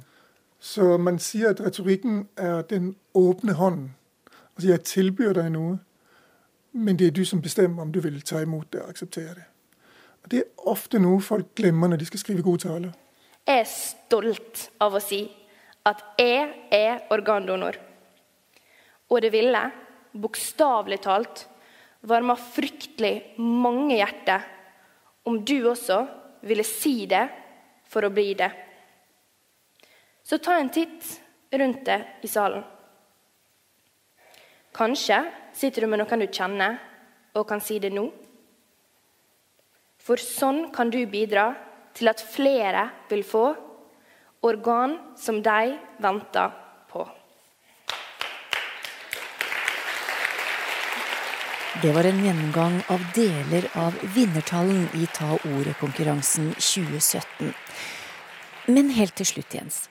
Så 0.60 0.98
man 0.98 1.20
sier 1.20 1.50
at 1.50 1.62
retorikken 1.62 2.28
er 2.38 2.62
den 2.62 2.96
åpne 3.14 3.54
hånden. 3.54 3.96
Altså 4.56 4.70
jeg 4.70 4.84
tilbyr 4.84 5.34
deg 5.34 5.52
noe, 5.52 5.78
men 6.76 6.98
det 7.00 7.08
er 7.08 7.16
du 7.16 7.24
som 7.26 7.42
bestemmer 7.42 7.86
om 7.86 7.92
du 7.92 8.02
vil 8.04 8.20
ta 8.22 8.42
imot 8.44 8.68
det 8.74 8.82
og 8.84 8.92
akseptere 8.92 9.34
det. 9.38 9.46
Og 10.24 10.32
Det 10.32 10.40
er 10.42 10.68
ofte 10.72 11.00
noe 11.00 11.22
folk 11.22 11.54
glemmer 11.56 11.88
når 11.88 12.02
de 12.02 12.06
skal 12.10 12.20
skrive 12.20 12.44
gode 12.44 12.66
taler. 12.66 12.94
Jeg 13.46 13.62
er 13.62 13.70
stolt 13.70 14.70
av 14.82 14.96
å 14.98 15.02
si 15.04 15.22
at 15.86 16.02
jeg 16.18 16.50
er 16.74 17.04
organdonor. 17.14 17.78
Og 19.14 19.22
det 19.22 19.30
ville, 19.32 19.62
bokstavelig 20.18 20.98
talt, 21.06 21.46
varma 22.02 22.34
fryktelig 22.36 23.38
mange 23.38 24.00
hjerter 24.00 24.48
om 25.30 25.38
du 25.46 25.60
også 25.70 26.00
ville 26.46 26.66
si 26.66 27.06
det 27.10 27.28
for 27.90 28.06
å 28.06 28.14
bli 28.14 28.34
det. 28.38 28.50
Så 30.26 30.42
ta 30.42 30.58
en 30.58 30.74
titt 30.74 31.06
rundt 31.54 31.86
deg 31.86 32.26
i 32.26 32.30
salen. 32.30 32.66
Kanskje 34.76 35.22
sitter 35.56 35.86
du 35.86 35.92
med 35.92 36.02
noen 36.02 36.24
du 36.24 36.28
kjenner, 36.28 36.80
og 37.36 37.48
kan 37.48 37.64
si 37.64 37.80
det 37.80 37.94
nå. 37.94 38.06
For 40.06 40.22
sånn 40.22 40.70
kan 40.76 40.92
du 40.94 41.02
bidra 41.10 41.50
til 41.96 42.12
at 42.12 42.22
flere 42.22 42.90
vil 43.10 43.24
få 43.26 43.46
organ 44.46 45.00
som 45.18 45.42
de 45.42 45.76
venter 46.04 46.52
på. 46.92 47.06
Det 51.82 51.92
var 51.92 52.08
en 52.08 52.22
gjennomgang 52.24 52.78
av 52.94 53.02
deler 53.16 53.66
av 53.80 53.98
vinnertallen 54.16 54.86
i 54.96 55.08
Ta 55.12 55.34
ordet-konkurransen 55.36 56.54
2017. 56.56 57.52
Men 58.72 58.94
helt 58.96 59.16
til 59.20 59.28
slutt, 59.28 59.58
Jens. 59.58 59.82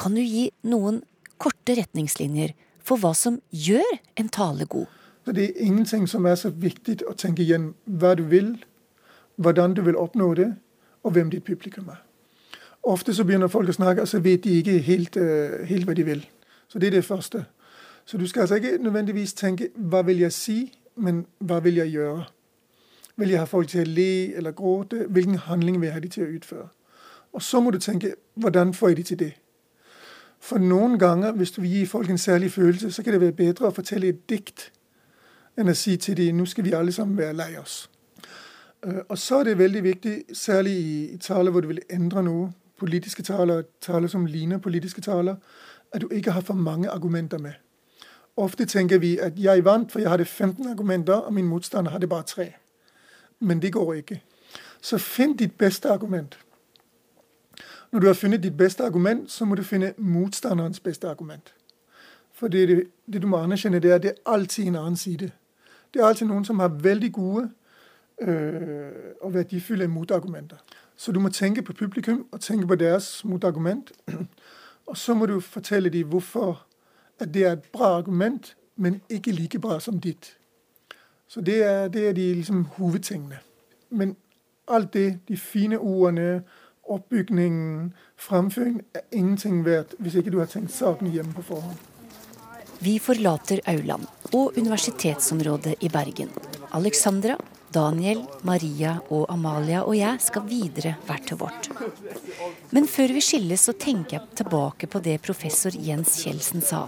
Kan 0.00 0.16
du 0.16 0.22
gi 0.22 0.48
noen 0.66 1.02
korte 1.38 1.76
retningslinjer 1.76 2.54
for 2.86 3.02
hva 3.02 3.12
som 3.14 3.40
gjør 3.50 3.98
en 4.16 4.32
tale 4.32 4.64
god? 4.70 4.88
Så 5.26 5.32
Det 5.32 5.44
er 5.44 5.52
ingenting 5.56 6.08
som 6.08 6.24
er 6.24 6.34
så 6.34 6.50
viktig 6.50 7.00
å 7.10 7.12
tenke 7.12 7.42
igjen 7.42 7.72
hva 7.84 8.14
du 8.14 8.22
vil, 8.22 8.64
hvordan 9.36 9.74
du 9.74 9.82
vil 9.82 9.96
oppnå 9.96 10.34
det, 10.34 10.52
og 11.02 11.12
hvem 11.12 11.30
ditt 11.30 11.44
publikum 11.44 11.88
er. 11.88 11.98
Ofte 12.82 13.14
så 13.14 13.24
begynner 13.24 13.48
folk 13.48 13.68
å 13.68 13.72
snakke, 13.74 14.02
og 14.02 14.08
så 14.08 14.20
vet 14.22 14.44
de 14.44 14.50
ikke 14.50 14.78
helt, 14.78 15.16
uh, 15.16 15.66
helt 15.66 15.84
hva 15.84 15.94
de 15.94 16.04
vil. 16.06 16.22
Så 16.68 16.78
det 16.78 16.86
er 16.86 16.90
det 16.90 17.04
første. 17.04 17.44
Så 18.04 18.18
du 18.18 18.26
skal 18.26 18.40
altså 18.40 18.54
ikke 18.54 18.78
nødvendigvis 18.78 19.34
tenke 19.34 19.68
hva 19.74 20.04
vil 20.06 20.18
jeg 20.18 20.32
si, 20.32 20.78
men 20.96 21.26
hva 21.38 21.58
vil 21.60 21.74
jeg 21.74 21.90
gjøre? 21.90 22.24
Vil 23.16 23.30
jeg 23.30 23.38
ha 23.38 23.44
folk 23.44 23.68
til 23.68 23.82
å 23.82 23.90
le 23.90 24.36
eller 24.36 24.54
gråte? 24.54 25.06
Hvilken 25.08 25.38
handling 25.38 25.80
vil 25.80 25.86
jeg 25.86 25.94
ha 25.94 26.00
de 26.00 26.08
til 26.08 26.22
å 26.22 26.30
utføre? 26.36 26.68
Og 27.32 27.42
så 27.42 27.60
må 27.60 27.70
du 27.70 27.78
tenke 27.78 28.14
hvordan 28.34 28.74
får 28.74 28.88
jeg 28.88 28.96
de 28.96 29.02
til 29.02 29.18
det? 29.18 29.32
For 30.38 30.62
noen 30.62 30.98
ganger, 30.98 31.32
hvis 31.32 31.50
du 31.50 31.60
vil 31.60 31.70
gi 31.70 31.86
folk 31.86 32.10
en 32.10 32.18
særlig 32.18 32.52
følelse, 32.52 32.92
så 32.92 33.02
kan 33.02 33.12
det 33.12 33.20
være 33.20 33.32
bedre 33.32 33.66
å 33.66 33.74
fortelle 33.74 34.08
et 34.08 34.28
dikt 34.30 34.70
enn 35.56 35.68
å 35.68 35.74
si 35.74 35.96
til 35.96 36.16
dem 36.16 36.36
nå 36.36 36.46
skal 36.46 36.64
vi 36.64 36.74
alle 36.76 36.92
sammen 36.92 37.18
være 37.18 37.36
lei 37.36 37.56
oss. 37.58 37.90
Øh, 38.84 39.02
og 39.08 39.18
så 39.18 39.40
er 39.40 39.44
det 39.44 39.58
veldig 39.58 39.82
viktig, 39.82 40.16
særlig 40.32 40.76
i 40.76 41.18
taler 41.18 41.50
hvor 41.50 41.60
du 41.60 41.68
vil 41.68 41.82
endre 41.90 42.22
noe, 42.22 42.52
politiske 42.78 43.22
taler, 43.22 43.62
taler 43.80 44.08
som 44.08 44.26
ligner 44.26 44.58
politiske 44.58 45.00
taler, 45.00 45.36
at 45.92 46.00
du 46.00 46.08
ikke 46.08 46.30
har 46.30 46.40
for 46.40 46.54
mange 46.54 46.90
argumenter 46.90 47.38
med. 47.38 47.52
Ofte 48.36 48.66
tenker 48.66 48.98
vi 48.98 49.18
at 49.18 49.32
jeg 49.36 49.64
vant, 49.64 49.92
for 49.92 49.98
jeg 49.98 50.10
hadde 50.10 50.24
15 50.24 50.68
argumenter, 50.68 51.14
og 51.14 51.32
min 51.32 51.46
motstander 51.46 51.90
hadde 51.90 52.06
bare 52.06 52.22
tre. 52.22 52.52
Men 53.40 53.62
det 53.62 53.72
går 53.72 53.94
ikke. 53.94 54.22
Så 54.80 54.98
finn 54.98 55.36
ditt 55.36 55.58
beste 55.58 55.88
argument. 55.88 56.38
Når 57.92 58.00
du 58.00 58.06
har 58.06 58.14
funnet 58.14 58.42
ditt 58.42 58.56
beste 58.56 58.84
argument, 58.84 59.30
så 59.30 59.44
må 59.44 59.54
du 59.54 59.62
finne 59.62 59.94
motstanderens 59.96 60.80
beste 60.80 61.08
argument. 61.08 61.54
For 62.32 62.48
det, 62.48 62.68
det, 63.12 63.22
du 63.22 63.26
må 63.26 63.36
anerkjenne, 63.36 63.80
det 63.80 63.90
er 63.90 63.94
at 63.94 64.02
det 64.02 64.10
er 64.10 64.32
alltid 64.32 64.66
en 64.66 64.76
annen 64.76 64.96
side. 64.96 65.30
Det 65.96 66.02
er 66.02 66.08
alltid 66.08 66.26
noen 66.26 66.44
som 66.44 66.58
har 66.58 66.68
veldig 66.68 67.12
gode 67.12 67.50
øh, 68.20 68.90
og 69.20 69.34
verdifulle 69.34 69.88
motargumenter. 69.88 70.56
Så 70.96 71.12
du 71.12 71.20
må 71.20 71.28
tenke 71.28 71.62
på 71.62 71.72
publikum 71.72 72.26
og 72.32 72.40
tenke 72.40 72.66
på 72.66 72.74
deres 72.74 73.24
motargument. 73.24 73.92
Og 74.86 74.96
så 74.96 75.14
må 75.14 75.26
du 75.26 75.40
fortelle 75.40 75.88
dem 75.88 76.06
hvorfor 76.06 76.66
at 77.20 77.34
det 77.34 77.46
er 77.46 77.52
et 77.52 77.62
bra 77.72 77.84
argument, 77.98 78.56
men 78.76 79.00
ikke 79.08 79.32
like 79.32 79.58
bra 79.58 79.80
som 79.80 80.00
ditt. 80.00 80.38
Så 81.28 81.40
det 81.40 81.64
er, 81.64 81.88
det 81.88 82.08
er 82.08 82.12
de 82.12 82.34
liksom, 82.34 82.64
hovedtingene. 82.64 83.38
Men 83.90 84.16
alt 84.68 84.94
det, 84.94 85.18
de 85.28 85.36
fine 85.36 85.78
ordene, 85.78 86.42
oppbygningen, 86.84 87.94
fremføringen, 88.16 88.80
er 88.94 89.00
ingenting 89.12 89.64
verdt 89.64 89.94
hvis 89.98 90.14
ikke 90.14 90.30
du 90.30 90.38
har 90.38 90.46
tenkt 90.46 90.72
saken 90.72 91.10
hjemme 91.10 91.32
på 91.32 91.42
forhånd. 91.42 91.95
Vi 92.86 92.98
forlater 93.02 93.58
Auland 93.66 94.06
og 94.36 94.58
universitetsområdet 94.60 95.72
i 95.82 95.88
Bergen. 95.90 96.28
Alexandra, 96.76 97.34
Daniel, 97.74 98.20
Maria 98.46 98.92
og 99.10 99.24
Amalia 99.32 99.80
og 99.82 99.96
jeg 99.98 100.20
skal 100.22 100.44
videre 100.46 100.92
hvert 101.08 101.24
til 101.26 101.40
vårt. 101.40 101.66
Men 102.70 102.86
før 102.86 103.10
vi 103.16 103.22
skilles, 103.26 103.64
så 103.66 103.74
tenker 103.74 104.20
jeg 104.20 104.38
tilbake 104.38 104.86
på 104.92 105.00
det 105.02 105.16
professor 105.24 105.74
Jens 105.74 106.14
Kjeldsen 106.20 106.62
sa. 106.62 106.84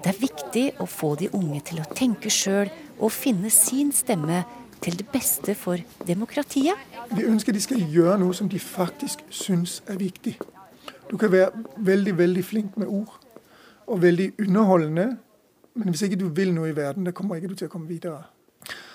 Det 0.00 0.10
er 0.10 0.18
viktig 0.24 0.64
å 0.82 0.88
få 0.90 1.12
de 1.22 1.30
unge 1.38 1.62
til 1.70 1.84
å 1.84 1.86
tenke 1.94 2.34
sjøl 2.34 2.72
og 2.98 3.14
finne 3.14 3.52
sin 3.54 3.94
stemme 3.94 4.42
til 4.82 4.98
det 4.98 5.06
beste 5.12 5.54
for 5.54 5.78
demokratiet. 6.08 6.74
Vi 7.14 7.28
ønsker 7.30 7.54
de 7.54 7.62
skal 7.62 7.86
gjøre 7.86 8.18
noe 8.24 8.34
som 8.34 8.50
de 8.50 8.58
faktisk 8.58 9.22
syns 9.30 9.84
er 9.86 10.02
viktig. 10.02 10.34
Du 11.06 11.14
kan 11.14 11.30
være 11.30 11.64
veldig, 11.78 12.18
veldig 12.24 12.46
flink 12.50 12.74
med 12.74 12.90
ord 12.90 13.14
og 13.86 14.02
veldig 14.02 14.32
underholdende, 14.42 15.08
men 15.74 15.92
hvis 15.92 16.06
ikke 16.06 16.18
du 16.20 16.28
vil 16.34 16.54
noe 16.54 16.70
i 16.70 16.76
verden, 16.76 17.06
da 17.06 17.14
kommer 17.14 17.38
ikke 17.38 17.52
du 17.52 17.58
til 17.58 17.68
å 17.68 17.72
komme 17.72 17.90
videre. 17.90 18.24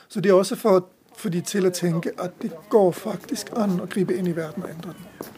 Så 0.07 0.21
det 0.21 0.31
er 0.31 0.37
også 0.37 0.57
for, 0.59 0.89
for 1.17 1.33
de 1.33 1.41
til 1.45 1.67
å 1.67 1.73
tenke 1.73 2.13
at 2.21 2.35
det 2.41 2.51
går 2.69 2.91
faktisk 2.97 3.53
an 3.57 3.79
å 3.81 3.87
gripe 3.89 4.15
inn 4.17 4.29
i 4.29 4.35
verden 4.37 4.65
og 4.65 4.73
endre 4.73 4.97
den. 4.97 5.31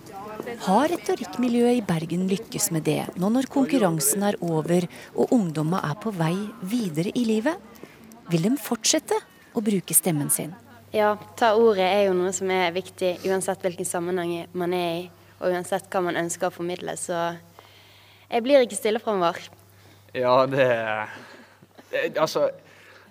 Har 0.66 0.90
retorikkmiljøet 0.92 1.80
i 1.80 1.86
Bergen 1.86 2.26
lykkes 2.30 2.70
med 2.76 2.86
det, 2.86 3.06
nå 3.18 3.30
når 3.32 3.48
konkurransen 3.52 4.26
er 4.28 4.38
over 4.44 4.86
og 5.16 5.32
ungdommer 5.34 5.86
er 5.88 5.96
på 6.02 6.12
vei 6.14 6.36
videre 6.62 7.14
i 7.16 7.24
livet? 7.26 7.58
Vil 8.30 8.46
de 8.46 8.52
fortsette 8.62 9.18
å 9.56 9.64
bruke 9.64 9.96
stemmen 9.96 10.30
sin? 10.34 10.54
Ja, 10.96 11.16
ta 11.40 11.54
ordet 11.60 11.86
er 11.88 12.06
jo 12.08 12.16
noe 12.18 12.32
som 12.36 12.52
er 12.54 12.74
viktig 12.76 13.18
uansett 13.28 13.64
hvilken 13.66 13.88
sammenheng 13.88 14.48
man 14.56 14.76
er 14.76 14.92
i, 15.00 15.04
og 15.42 15.52
uansett 15.52 15.90
hva 15.92 16.04
man 16.06 16.20
ønsker 16.20 16.48
å 16.48 16.56
formidle. 16.56 16.96
Så 17.00 17.16
jeg 18.30 18.46
blir 18.46 18.64
ikke 18.64 18.80
stille 18.80 19.02
framover. 19.04 19.40
Ja, 20.16 20.46
det, 20.48 20.68
det 21.92 22.20
Altså, 22.20 22.50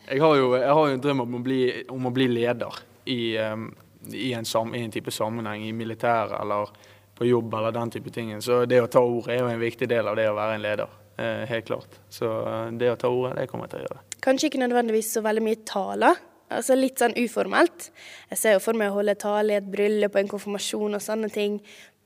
jeg 0.08 0.20
har, 0.20 0.36
jo, 0.36 0.50
jeg 0.56 0.72
har 0.76 0.88
jo 0.88 0.96
en 0.96 1.04
drøm 1.04 1.22
om 1.24 1.38
å 1.38 1.44
bli, 1.44 1.60
om 1.92 2.08
å 2.08 2.12
bli 2.12 2.26
leder 2.28 2.80
i, 3.08 3.36
um, 3.40 3.70
i, 4.12 4.32
en 4.36 4.44
sam, 4.44 4.74
i, 4.76 4.82
en 4.84 4.92
type 4.92 5.12
sammenheng, 5.12 5.64
i 5.64 5.72
militæret 5.72 6.36
eller 6.40 6.72
på 7.14 7.28
jobb 7.28 7.54
eller 7.54 7.72
den 7.72 7.92
type 7.94 8.12
ting. 8.12 8.34
Så 8.42 8.64
det 8.68 8.82
å 8.82 8.90
ta 8.90 9.00
ordet 9.00 9.36
er 9.36 9.44
jo 9.44 9.48
en 9.52 9.62
viktig 9.62 9.88
del 9.88 10.10
av 10.10 10.18
det 10.18 10.28
å 10.28 10.36
være 10.36 10.58
en 10.58 10.64
leder. 10.64 11.00
Eh, 11.16 11.44
helt 11.46 11.66
klart. 11.68 11.98
Så 12.10 12.26
eh, 12.26 12.70
det 12.80 12.90
å 12.90 12.96
ta 12.98 13.08
ordet, 13.08 13.36
det 13.38 13.48
kommer 13.50 13.68
jeg 13.68 13.74
til 13.74 13.84
å 13.84 13.86
gjøre. 13.86 14.00
Kanskje 14.24 14.50
ikke 14.50 14.62
nødvendigvis 14.64 15.12
så 15.14 15.22
veldig 15.24 15.44
mye 15.46 15.60
taler. 15.68 16.22
Altså 16.54 16.76
litt 16.76 17.00
sånn 17.00 17.14
uformelt. 17.18 17.88
Jeg 18.32 18.40
ser 18.40 18.56
jo 18.56 18.62
for 18.64 18.78
meg 18.78 18.90
å 18.90 18.98
holde 18.98 19.14
tale 19.20 19.54
i 19.54 19.58
et 19.60 19.70
bryllup, 19.70 20.18
en 20.18 20.30
konfirmasjon 20.30 20.98
og 20.98 21.02
sånne 21.02 21.30
ting. 21.32 21.60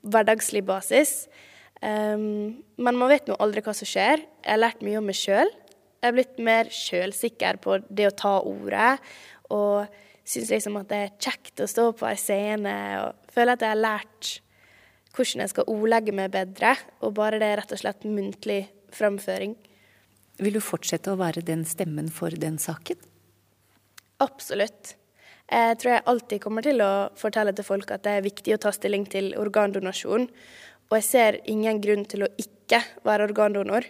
Hverdagslig 0.05 0.61
basis. 0.67 1.23
Um, 1.79 2.59
men 2.75 2.99
man 2.99 3.11
vet 3.11 3.29
nå 3.29 3.37
aldri 3.39 3.63
hva 3.63 3.73
som 3.75 3.87
skjer. 3.87 4.25
Jeg 4.43 4.51
har 4.51 4.61
lært 4.61 4.83
mye 4.85 4.99
om 4.99 5.07
meg 5.07 5.17
sjøl. 5.19 5.51
Jeg 5.99 6.11
er 6.11 6.15
blitt 6.15 6.37
mer 6.43 6.69
sjølsikker 6.73 7.59
på 7.63 7.79
det 7.87 8.09
å 8.09 8.15
ta 8.15 8.35
ordet. 8.47 8.91
Og 9.55 9.87
syns 10.29 10.51
liksom 10.53 10.77
at 10.79 10.91
det 10.91 10.99
er 11.03 11.15
kjekt 11.19 11.63
å 11.63 11.69
stå 11.69 11.89
på 11.99 12.07
ei 12.09 12.19
scene. 12.19 12.75
Og 13.03 13.33
føler 13.33 13.55
at 13.55 13.65
jeg 13.65 13.75
har 13.75 13.81
lært 13.81 14.35
hvordan 15.15 15.43
jeg 15.43 15.53
skal 15.55 15.71
ordlegge 15.71 16.15
meg 16.15 16.31
bedre. 16.35 16.75
Og 17.03 17.15
bare 17.17 17.41
det 17.41 17.49
er 17.49 17.61
rett 17.63 17.75
og 17.75 17.81
slett 17.81 18.07
muntlig 18.07 18.61
framføring. 18.95 19.57
Vil 20.39 20.55
du 20.55 20.63
fortsette 20.63 21.11
å 21.11 21.19
være 21.19 21.43
den 21.43 21.65
stemmen 21.67 22.07
for 22.13 22.31
den 22.31 22.55
saken? 22.61 22.99
Absolutt. 24.23 24.95
Jeg 25.49 25.77
tror 25.81 25.91
jeg 25.95 26.05
alltid 26.11 26.41
kommer 26.43 26.63
til 26.63 26.81
å 26.85 27.09
fortelle 27.17 27.51
til 27.57 27.65
folk 27.65 27.89
at 27.91 28.03
det 28.05 28.15
er 28.15 28.25
viktig 28.25 28.53
å 28.53 28.61
ta 28.61 28.71
stilling 28.75 29.07
til 29.09 29.31
organdonasjon. 29.39 30.27
Og 30.89 30.97
jeg 30.97 31.05
ser 31.05 31.39
ingen 31.49 31.79
grunn 31.81 32.05
til 32.09 32.25
å 32.25 32.31
ikke 32.41 32.81
være 33.05 33.29
organdonor. 33.29 33.85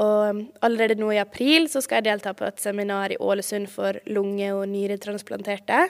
Og 0.00 0.40
allerede 0.64 0.96
nå 0.98 1.12
i 1.14 1.20
april 1.22 1.68
så 1.70 1.82
skal 1.84 2.00
jeg 2.00 2.08
delta 2.08 2.32
på 2.34 2.46
et 2.48 2.62
seminar 2.62 3.12
i 3.14 3.20
Ålesund 3.20 3.68
for 3.70 4.00
lunge- 4.10 4.54
og 4.56 4.66
nyretransplanterte. 4.72 5.84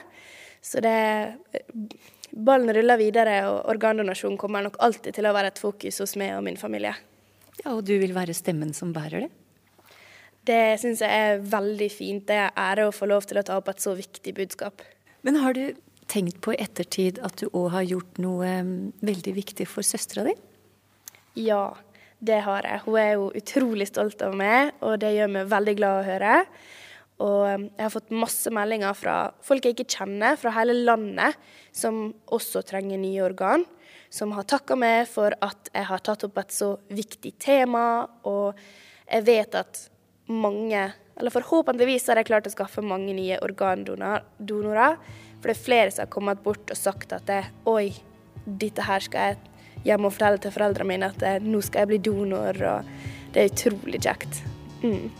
Så 0.61 0.81
det 0.83 0.97
ballen 2.35 2.73
ruller 2.75 2.99
videre, 2.99 3.37
og 3.47 3.69
organdonasjon 3.71 4.37
kommer 4.37 4.65
nok 4.65 4.77
alltid 4.83 5.15
til 5.15 5.29
å 5.29 5.33
være 5.35 5.53
et 5.53 5.61
fokus 5.61 6.01
hos 6.03 6.15
meg 6.19 6.35
og 6.35 6.43
min 6.45 6.59
familie. 6.59 6.93
Ja, 7.63 7.73
Og 7.73 7.85
du 7.87 7.95
vil 7.97 8.13
være 8.13 8.35
stemmen 8.35 8.73
som 8.75 8.93
bærer 8.93 9.25
det? 9.25 9.31
Det 10.45 10.77
syns 10.81 11.01
jeg 11.01 11.09
er 11.09 11.39
veldig 11.41 11.89
fint. 11.89 12.27
Det 12.27 12.35
er 12.37 12.51
ære 12.53 12.89
å 12.89 12.93
få 12.93 13.07
lov 13.09 13.25
til 13.25 13.39
å 13.39 13.45
ta 13.45 13.55
opp 13.57 13.71
et 13.71 13.81
så 13.81 13.95
viktig 13.97 14.35
budskap. 14.37 14.83
Men 15.25 15.39
har 15.41 15.55
du 15.57 15.73
tenkt 16.11 16.41
på 16.43 16.53
i 16.53 16.61
ettertid 16.61 17.19
at 17.25 17.39
du 17.41 17.49
òg 17.51 17.71
har 17.73 17.87
gjort 17.87 18.21
noe 18.21 18.51
veldig 19.05 19.33
viktig 19.35 19.67
for 19.69 19.85
søstera 19.85 20.27
di? 20.27 20.35
Ja, 21.45 21.73
det 22.23 22.41
har 22.45 22.65
jeg. 22.67 22.83
Hun 22.85 22.97
er 23.01 23.11
jo 23.17 23.29
utrolig 23.35 23.89
stolt 23.89 24.21
av 24.25 24.35
meg, 24.37 24.73
og 24.85 24.99
det 25.03 25.13
gjør 25.15 25.31
meg 25.33 25.51
veldig 25.51 25.75
glad 25.79 25.99
å 25.99 26.07
høre. 26.07 26.35
Og 27.23 27.43
jeg 27.47 27.79
har 27.79 27.93
fått 27.93 28.11
masse 28.11 28.51
meldinger 28.51 28.95
fra 28.97 29.15
folk 29.45 29.65
jeg 29.65 29.77
ikke 29.77 29.97
kjenner, 29.97 30.39
fra 30.39 30.51
hele 30.57 30.75
landet, 30.83 31.37
som 31.75 32.09
også 32.35 32.63
trenger 32.67 32.99
nye 32.99 33.23
organ. 33.23 33.63
Som 34.11 34.33
har 34.35 34.47
takka 34.47 34.77
meg 34.79 35.09
for 35.11 35.35
at 35.43 35.71
jeg 35.73 35.87
har 35.89 36.03
tatt 36.03 36.25
opp 36.27 36.39
et 36.39 36.55
så 36.55 36.75
viktig 36.91 37.35
tema. 37.41 38.05
Og 38.27 38.55
jeg 39.07 39.27
vet 39.27 39.59
at 39.59 39.85
mange, 40.31 40.87
eller 41.15 41.35
forhåpentligvis 41.35 42.07
har 42.11 42.19
jeg 42.19 42.29
klart 42.31 42.49
å 42.49 42.53
skaffe 42.53 42.83
mange 42.83 43.15
nye 43.15 43.39
organdonorer. 43.43 44.99
For 45.45 45.51
det 45.51 45.59
er 45.59 45.65
flere 45.67 45.89
som 45.93 46.01
har 46.01 46.09
kommet 46.09 46.39
bort 46.41 46.71
og 46.73 46.77
sagt 46.79 47.11
at 47.13 47.27
det, 47.29 47.43
oi, 47.69 47.91
dette 48.49 48.81
her 48.81 49.03
skal 49.05 49.27
jeg 49.29 49.83
hjem 49.85 50.07
og 50.07 50.15
fortelle 50.15 50.41
til 50.41 50.53
foreldrene 50.55 50.89
mine 50.89 51.09
at 51.13 51.19
det, 51.21 51.33
nå 51.45 51.59
skal 51.61 51.83
jeg 51.83 51.91
bli 51.91 51.99
donor. 52.07 52.57
Og 52.71 52.87
det 53.35 53.43
er 53.43 53.51
utrolig 53.51 53.99
kjekt. 54.01 54.39
Mm. 54.81 55.11